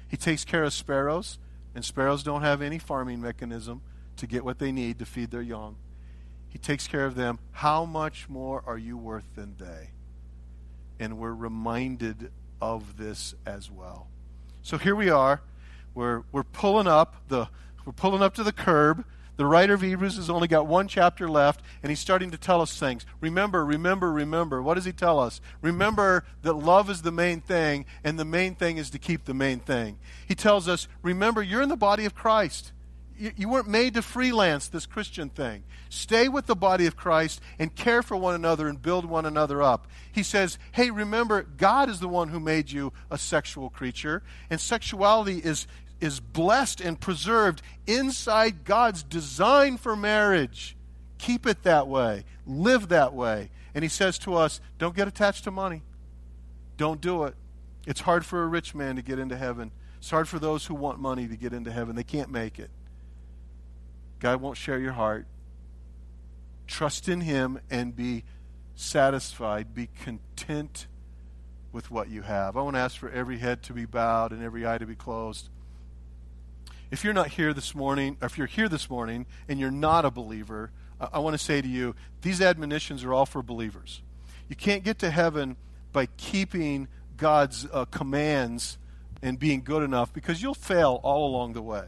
He 0.07 0.17
takes 0.17 0.43
care 0.43 0.63
of 0.63 0.73
sparrows, 0.73 1.39
and 1.73 1.85
sparrows 1.85 2.23
don't 2.23 2.41
have 2.41 2.61
any 2.61 2.77
farming 2.77 3.21
mechanism 3.21 3.81
to 4.21 4.27
get 4.27 4.43
what 4.43 4.57
they 4.57 4.71
need 4.71 4.99
to 4.99 5.05
feed 5.05 5.29
their 5.29 5.41
young. 5.41 5.75
He 6.49 6.57
takes 6.57 6.87
care 6.87 7.05
of 7.05 7.15
them. 7.15 7.39
How 7.51 7.85
much 7.85 8.27
more 8.29 8.63
are 8.65 8.77
you 8.77 8.97
worth 8.97 9.27
than 9.35 9.55
they? 9.57 9.89
And 10.99 11.17
we're 11.17 11.33
reminded 11.33 12.31
of 12.61 12.97
this 12.97 13.35
as 13.45 13.69
well. 13.69 14.07
So 14.61 14.77
here 14.77 14.95
we 14.95 15.09
are. 15.09 15.41
We're, 15.93 16.23
we're 16.31 16.43
pulling 16.43 16.87
up 16.87 17.27
the 17.27 17.49
we're 17.83 17.93
pulling 17.93 18.21
up 18.21 18.35
to 18.35 18.43
the 18.43 18.51
curb 18.51 19.03
the 19.41 19.47
writer 19.47 19.73
of 19.73 19.81
Hebrews 19.81 20.17
has 20.17 20.29
only 20.29 20.47
got 20.47 20.67
one 20.67 20.87
chapter 20.87 21.27
left, 21.27 21.61
and 21.81 21.89
he's 21.89 21.99
starting 21.99 22.29
to 22.29 22.37
tell 22.37 22.61
us 22.61 22.77
things. 22.77 23.07
Remember, 23.21 23.65
remember, 23.65 24.11
remember. 24.11 24.61
What 24.61 24.75
does 24.75 24.85
he 24.85 24.91
tell 24.91 25.19
us? 25.19 25.41
Remember 25.63 26.25
that 26.43 26.53
love 26.53 26.91
is 26.91 27.01
the 27.01 27.11
main 27.11 27.41
thing, 27.41 27.85
and 28.03 28.19
the 28.19 28.25
main 28.25 28.53
thing 28.53 28.77
is 28.77 28.91
to 28.91 28.99
keep 28.99 29.25
the 29.25 29.33
main 29.33 29.59
thing. 29.59 29.97
He 30.27 30.35
tells 30.35 30.67
us, 30.67 30.87
remember, 31.01 31.41
you're 31.41 31.63
in 31.63 31.69
the 31.69 31.75
body 31.75 32.05
of 32.05 32.13
Christ. 32.13 32.71
You, 33.35 33.49
weren't 33.49 33.67
made 33.67 33.93
to 33.93 34.01
freelance 34.01 34.67
this 34.67 34.87
Christian 34.87 35.29
thing. 35.29 35.63
Stay 35.89 36.27
with 36.27 36.47
the 36.47 36.55
body 36.55 36.87
of 36.87 36.95
Christ 36.95 37.39
and 37.59 37.75
care 37.75 38.01
for 38.01 38.17
one 38.17 38.33
another 38.33 38.67
and 38.67 38.81
build 38.81 39.05
one 39.05 39.27
another 39.27 39.61
up. 39.61 39.87
He 40.11 40.23
says, 40.23 40.57
hey, 40.71 40.89
remember, 40.89 41.43
God 41.43 41.87
is 41.87 41.99
the 41.99 42.07
one 42.07 42.29
who 42.29 42.39
made 42.39 42.71
you 42.71 42.93
a 43.11 43.19
sexual 43.19 43.69
creature, 43.69 44.23
and 44.49 44.59
sexuality 44.59 45.37
is 45.37 45.67
is 45.99 46.19
blessed 46.19 46.81
and 46.81 46.99
preserved 46.99 47.61
inside 47.85 48.65
God's 48.65 49.03
design 49.03 49.77
for 49.77 49.95
marriage. 49.95 50.75
Keep 51.19 51.45
it 51.45 51.61
that 51.61 51.87
way. 51.87 52.25
Live 52.47 52.89
that 52.89 53.13
way. 53.13 53.51
And 53.75 53.83
he 53.83 53.89
says 53.89 54.17
to 54.19 54.33
us, 54.33 54.59
don't 54.79 54.95
get 54.95 55.07
attached 55.07 55.43
to 55.43 55.51
money. 55.51 55.83
Don't 56.75 56.99
do 56.99 57.25
it. 57.25 57.35
It's 57.85 58.01
hard 58.01 58.25
for 58.25 58.41
a 58.41 58.47
rich 58.47 58.73
man 58.73 58.95
to 58.95 59.03
get 59.03 59.19
into 59.19 59.37
heaven. 59.37 59.71
It's 59.99 60.09
hard 60.09 60.27
for 60.27 60.39
those 60.39 60.65
who 60.65 60.73
want 60.73 60.99
money 60.99 61.27
to 61.27 61.35
get 61.35 61.53
into 61.53 61.71
heaven. 61.71 61.95
They 61.95 62.03
can't 62.03 62.31
make 62.31 62.57
it. 62.57 62.71
God 64.21 64.39
won't 64.39 64.55
share 64.55 64.79
your 64.79 64.93
heart. 64.93 65.25
Trust 66.67 67.09
in 67.09 67.21
him 67.21 67.59
and 67.69 67.93
be 67.95 68.23
satisfied. 68.75 69.73
Be 69.73 69.89
content 70.03 70.87
with 71.73 71.89
what 71.89 72.09
you 72.09 72.21
have. 72.21 72.55
I 72.55 72.61
want 72.61 72.75
to 72.75 72.79
ask 72.79 72.97
for 72.97 73.09
every 73.09 73.39
head 73.39 73.63
to 73.63 73.73
be 73.73 73.85
bowed 73.85 74.31
and 74.31 74.43
every 74.43 74.65
eye 74.65 74.77
to 74.77 74.85
be 74.85 74.95
closed. 74.95 75.49
If 76.91 77.03
you're 77.03 77.13
not 77.13 77.29
here 77.29 77.51
this 77.53 77.73
morning, 77.73 78.17
or 78.21 78.27
if 78.27 78.37
you're 78.37 78.47
here 78.47 78.69
this 78.69 78.89
morning 78.89 79.25
and 79.49 79.59
you're 79.59 79.71
not 79.71 80.05
a 80.05 80.11
believer, 80.11 80.71
I, 80.99 81.19
want 81.19 81.33
to 81.33 81.43
say 81.43 81.59
to 81.59 81.67
you, 81.67 81.95
these 82.21 82.41
admonitions 82.41 83.03
are 83.03 83.13
all 83.13 83.25
for 83.25 83.41
believers. 83.41 84.03
You 84.49 84.55
can't 84.55 84.83
get 84.83 84.99
to 84.99 85.09
heaven 85.09 85.55
by 85.93 86.05
keeping 86.17 86.89
God's 87.17 87.65
uh, 87.73 87.85
commands 87.85 88.77
and 89.23 89.39
being 89.39 89.63
good 89.63 89.81
enough 89.81 90.13
because 90.13 90.43
you'll 90.43 90.53
fail 90.53 90.99
all 91.01 91.27
along 91.27 91.53
the 91.53 91.61
way. 91.61 91.85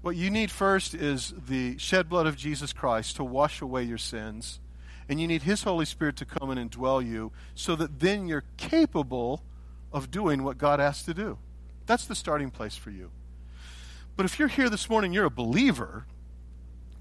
What 0.00 0.16
you 0.16 0.30
need 0.30 0.50
first 0.50 0.94
is 0.94 1.34
the 1.48 1.76
shed 1.78 2.08
blood 2.08 2.26
of 2.26 2.36
Jesus 2.36 2.72
Christ 2.72 3.16
to 3.16 3.24
wash 3.24 3.60
away 3.60 3.82
your 3.82 3.98
sins. 3.98 4.60
And 5.08 5.20
you 5.20 5.26
need 5.26 5.42
His 5.42 5.62
Holy 5.62 5.84
Spirit 5.84 6.16
to 6.16 6.24
come 6.24 6.50
in 6.50 6.58
and 6.58 6.70
dwell 6.70 7.00
you 7.02 7.32
so 7.54 7.74
that 7.76 7.98
then 7.98 8.26
you're 8.26 8.44
capable 8.56 9.42
of 9.92 10.10
doing 10.10 10.44
what 10.44 10.58
God 10.58 10.80
asks 10.80 11.04
to 11.04 11.14
do. 11.14 11.38
That's 11.86 12.04
the 12.04 12.14
starting 12.14 12.50
place 12.50 12.76
for 12.76 12.90
you. 12.90 13.10
But 14.16 14.26
if 14.26 14.38
you're 14.38 14.48
here 14.48 14.68
this 14.68 14.90
morning, 14.90 15.12
you're 15.12 15.24
a 15.24 15.30
believer, 15.30 16.06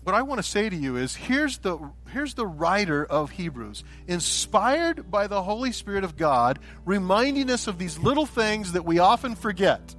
what 0.03 0.15
I 0.15 0.21
want 0.21 0.39
to 0.39 0.49
say 0.49 0.69
to 0.69 0.75
you 0.75 0.95
is 0.95 1.15
here's 1.15 1.57
the, 1.57 1.77
here's 2.13 2.33
the 2.35 2.47
writer 2.47 3.03
of 3.03 3.31
Hebrews, 3.31 3.83
inspired 4.07 5.11
by 5.11 5.27
the 5.27 5.43
Holy 5.43 5.73
Spirit 5.73 6.05
of 6.05 6.15
God, 6.15 6.59
reminding 6.85 7.49
us 7.49 7.67
of 7.67 7.77
these 7.77 7.99
little 7.99 8.25
things 8.25 8.71
that 8.71 8.85
we 8.85 8.99
often 8.99 9.35
forget. 9.35 9.93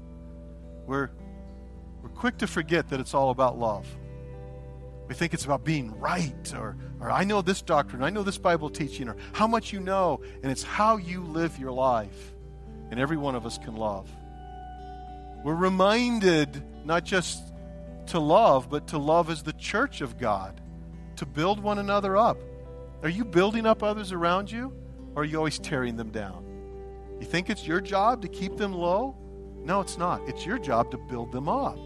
We're, 0.86 1.10
we're 1.10 1.27
quick 2.18 2.38
to 2.38 2.46
forget 2.46 2.88
that 2.90 3.00
it's 3.00 3.14
all 3.14 3.30
about 3.30 3.58
love. 3.58 3.86
We 5.08 5.14
think 5.14 5.32
it's 5.32 5.44
about 5.44 5.64
being 5.64 5.98
right, 5.98 6.52
or, 6.54 6.76
or 7.00 7.10
I 7.10 7.24
know 7.24 7.40
this 7.40 7.62
doctrine, 7.62 8.02
I 8.02 8.10
know 8.10 8.22
this 8.22 8.36
Bible 8.36 8.68
teaching, 8.68 9.08
or 9.08 9.16
how 9.32 9.46
much 9.46 9.72
you 9.72 9.80
know, 9.80 10.20
and 10.42 10.52
it's 10.52 10.62
how 10.62 10.98
you 10.98 11.22
live 11.22 11.58
your 11.58 11.72
life. 11.72 12.34
And 12.90 12.98
every 12.98 13.16
one 13.16 13.34
of 13.34 13.46
us 13.46 13.56
can 13.56 13.76
love. 13.76 14.10
We're 15.44 15.54
reminded 15.54 16.62
not 16.84 17.04
just 17.04 17.40
to 18.06 18.18
love, 18.18 18.68
but 18.68 18.88
to 18.88 18.98
love 18.98 19.30
as 19.30 19.42
the 19.42 19.52
church 19.52 20.00
of 20.00 20.18
God, 20.18 20.60
to 21.16 21.26
build 21.26 21.60
one 21.60 21.78
another 21.78 22.16
up. 22.16 22.38
Are 23.02 23.08
you 23.08 23.24
building 23.24 23.64
up 23.64 23.82
others 23.82 24.12
around 24.12 24.50
you, 24.50 24.72
or 25.14 25.22
are 25.22 25.24
you 25.24 25.38
always 25.38 25.58
tearing 25.58 25.96
them 25.96 26.10
down? 26.10 26.44
You 27.20 27.26
think 27.26 27.48
it's 27.48 27.66
your 27.66 27.80
job 27.80 28.22
to 28.22 28.28
keep 28.28 28.56
them 28.56 28.72
low? 28.72 29.16
No, 29.62 29.80
it's 29.80 29.96
not. 29.96 30.28
It's 30.28 30.44
your 30.44 30.58
job 30.58 30.90
to 30.90 30.98
build 30.98 31.32
them 31.32 31.48
up. 31.48 31.78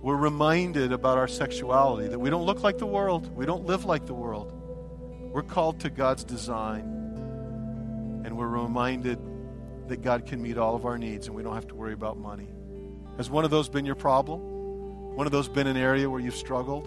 We're 0.00 0.16
reminded 0.16 0.92
about 0.92 1.18
our 1.18 1.28
sexuality 1.28 2.08
that 2.08 2.18
we 2.18 2.30
don't 2.30 2.44
look 2.44 2.62
like 2.62 2.78
the 2.78 2.86
world, 2.86 3.34
we 3.36 3.46
don't 3.46 3.66
live 3.66 3.84
like 3.84 4.06
the 4.06 4.14
world. 4.14 4.52
We're 5.32 5.42
called 5.42 5.80
to 5.80 5.90
God's 5.90 6.24
design, 6.24 8.22
and 8.24 8.36
we're 8.36 8.46
reminded 8.46 9.18
that 9.88 10.02
God 10.02 10.26
can 10.26 10.40
meet 10.42 10.56
all 10.58 10.76
of 10.76 10.84
our 10.84 10.98
needs 10.98 11.26
and 11.26 11.34
we 11.34 11.42
don't 11.42 11.54
have 11.54 11.66
to 11.68 11.74
worry 11.74 11.92
about 11.92 12.18
money. 12.18 12.48
Has 13.16 13.28
one 13.30 13.44
of 13.44 13.50
those 13.50 13.68
been 13.68 13.84
your 13.84 13.94
problem? 13.94 14.40
One 15.16 15.26
of 15.26 15.32
those 15.32 15.48
been 15.48 15.66
an 15.66 15.76
area 15.76 16.08
where 16.08 16.20
you've 16.20 16.36
struggled? 16.36 16.86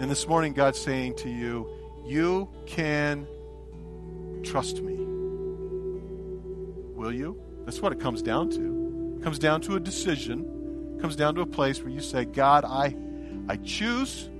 And 0.00 0.10
this 0.10 0.26
morning, 0.26 0.52
God's 0.52 0.80
saying 0.80 1.14
to 1.16 1.30
you, 1.30 1.68
You 2.04 2.48
can 2.66 3.28
trust 4.42 4.82
me. 4.82 4.94
Will 6.94 7.12
you? 7.12 7.40
That's 7.64 7.80
what 7.80 7.92
it 7.92 8.00
comes 8.00 8.22
down 8.22 8.50
to. 8.50 9.16
It 9.20 9.22
comes 9.22 9.38
down 9.38 9.60
to 9.62 9.76
a 9.76 9.80
decision. 9.80 10.51
Comes 11.02 11.16
down 11.16 11.34
to 11.34 11.40
a 11.40 11.46
place 11.46 11.80
where 11.80 11.90
you 11.90 12.00
say, 12.00 12.24
God, 12.24 12.64
I, 12.64 12.94
I 13.48 13.56
choose 13.56 14.30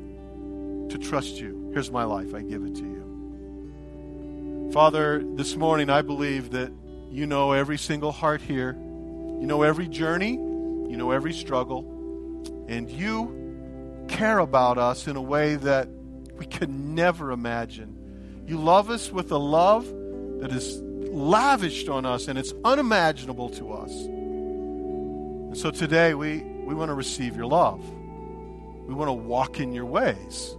to 0.91 0.97
trust 0.97 1.41
you. 1.41 1.73
Here's 1.73 1.91
my 1.91 2.05
life. 2.05 2.37
I 2.37 2.43
give 2.43 2.63
it 2.63 2.77
to 2.77 2.83
you. 2.83 4.71
Father, 4.73 5.25
this 5.35 5.57
morning 5.57 5.91
I 5.91 6.03
believe 6.03 6.51
that 6.53 6.73
you 7.11 7.27
know 7.27 7.51
every 7.51 7.79
single 7.79 8.13
heart 8.13 8.41
here. 8.41 8.75
You 8.75 9.45
know 9.45 9.63
every 9.63 9.89
journey. 9.89 10.35
You 10.35 10.97
know 10.97 11.11
every 11.11 11.33
struggle. 11.33 11.81
And 12.69 12.89
you 12.89 14.07
care 14.07 14.39
about 14.39 14.79
us 14.79 15.09
in 15.09 15.17
a 15.17 15.21
way 15.21 15.57
that 15.57 15.89
we 16.37 16.47
could 16.47 16.71
never 16.71 17.33
imagine. 17.33 18.45
You 18.47 18.59
love 18.59 18.89
us 18.89 19.11
with 19.11 19.33
a 19.33 19.37
love 19.37 19.85
that 20.39 20.53
is 20.53 20.81
lavished 20.81 21.89
on 21.89 22.07
us 22.07 22.29
and 22.29 22.39
it's 22.39 22.55
unimaginable 22.65 23.49
to 23.51 23.73
us. 23.73 23.91
And 25.53 25.59
so 25.59 25.73
today 25.73 26.15
we, 26.15 26.52
we 26.73 26.79
want 26.79 26.89
to 26.89 26.95
receive 26.95 27.37
your 27.37 27.45
love. 27.45 27.87
We 28.89 28.95
want 28.95 29.11
to 29.11 29.13
walk 29.13 29.61
in 29.61 29.75
your 29.75 29.85
ways. 29.85 30.57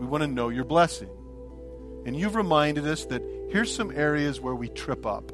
We 0.00 0.06
want 0.06 0.22
to 0.22 0.26
know 0.26 0.48
your 0.48 0.64
blessing. 0.64 1.08
And 2.04 2.16
you've 2.16 2.34
reminded 2.34 2.88
us 2.88 3.04
that 3.04 3.22
here's 3.50 3.72
some 3.72 3.92
areas 3.92 4.40
where 4.40 4.56
we 4.56 4.68
trip 4.68 5.06
up. 5.06 5.30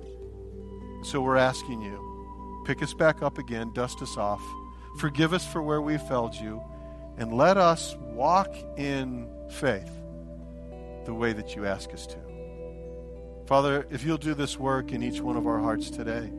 So 1.04 1.22
we're 1.22 1.38
asking 1.38 1.80
you, 1.80 2.62
pick 2.66 2.82
us 2.82 2.92
back 2.92 3.22
up 3.22 3.38
again, 3.38 3.72
dust 3.72 4.02
us 4.02 4.18
off, 4.18 4.42
forgive 4.98 5.32
us 5.32 5.50
for 5.50 5.62
where 5.62 5.80
we 5.80 5.96
failed 5.96 6.34
you, 6.34 6.62
and 7.16 7.32
let 7.32 7.56
us 7.56 7.96
walk 8.12 8.54
in 8.76 9.26
faith 9.52 9.90
the 11.06 11.14
way 11.14 11.32
that 11.32 11.56
you 11.56 11.64
ask 11.64 11.94
us 11.94 12.06
to. 12.08 12.18
Father, 13.46 13.86
if 13.90 14.04
you'll 14.04 14.18
do 14.18 14.34
this 14.34 14.58
work 14.58 14.92
in 14.92 15.02
each 15.02 15.22
one 15.22 15.38
of 15.38 15.46
our 15.46 15.60
hearts 15.60 15.88
today, 15.88 16.30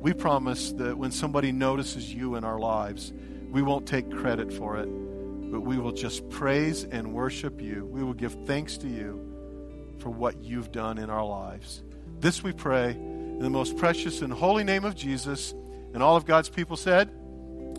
we 0.00 0.14
promise 0.14 0.72
that 0.72 0.96
when 0.96 1.12
somebody 1.12 1.52
notices 1.52 2.12
you 2.12 2.36
in 2.36 2.44
our 2.44 2.58
lives, 2.58 3.12
we 3.50 3.60
won't 3.60 3.86
take 3.86 4.10
credit 4.10 4.50
for 4.50 4.78
it, 4.78 4.86
but 4.86 5.60
we 5.60 5.76
will 5.76 5.92
just 5.92 6.28
praise 6.30 6.84
and 6.84 7.12
worship 7.12 7.60
you. 7.60 7.84
We 7.84 8.02
will 8.02 8.14
give 8.14 8.34
thanks 8.46 8.78
to 8.78 8.88
you 8.88 9.20
for 9.98 10.08
what 10.08 10.42
you've 10.42 10.72
done 10.72 10.96
in 10.96 11.10
our 11.10 11.24
lives. 11.24 11.82
This 12.18 12.42
we 12.42 12.52
pray 12.52 12.92
in 12.92 13.40
the 13.40 13.50
most 13.50 13.76
precious 13.76 14.22
and 14.22 14.32
holy 14.32 14.64
name 14.64 14.84
of 14.84 14.96
Jesus. 14.96 15.52
And 15.92 16.02
all 16.02 16.16
of 16.16 16.24
God's 16.24 16.48
people 16.48 16.76
said, 16.76 17.10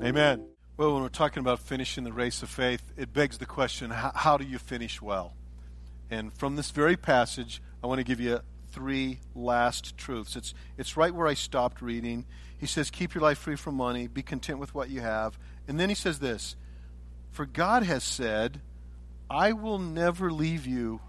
Amen. 0.03 0.45
Well, 0.77 0.93
when 0.93 1.01
we're 1.01 1.09
talking 1.09 1.41
about 1.41 1.59
finishing 1.59 2.03
the 2.03 2.13
race 2.13 2.43
of 2.43 2.49
faith, 2.49 2.81
it 2.97 3.13
begs 3.13 3.37
the 3.37 3.45
question 3.45 3.89
how, 3.91 4.37
do 4.37 4.45
you 4.45 4.57
finish 4.57 5.01
well? 5.01 5.33
And 6.09 6.33
from 6.33 6.55
this 6.55 6.71
very 6.71 6.97
passage, 6.97 7.61
I 7.83 7.87
want 7.87 7.99
to 7.99 8.03
give 8.03 8.19
you 8.19 8.41
three 8.71 9.19
last 9.35 9.97
truths. 9.97 10.35
It's, 10.35 10.53
it's 10.77 10.97
right 10.97 11.13
where 11.13 11.27
I 11.27 11.33
stopped 11.33 11.81
reading. 11.81 12.25
He 12.57 12.65
says, 12.65 12.89
Keep 12.89 13.13
your 13.13 13.21
life 13.21 13.37
free 13.37 13.55
from 13.55 13.75
money, 13.75 14.07
be 14.07 14.21
content 14.21 14.59
with 14.59 14.73
what 14.73 14.89
you 14.89 15.01
have. 15.01 15.37
And 15.67 15.79
then 15.79 15.89
he 15.89 15.95
says 15.95 16.19
this 16.19 16.55
For 17.31 17.45
God 17.45 17.83
has 17.83 18.03
said, 18.03 18.61
I 19.29 19.53
will 19.53 19.79
never 19.79 20.31
leave 20.31 20.65
you, 20.65 21.01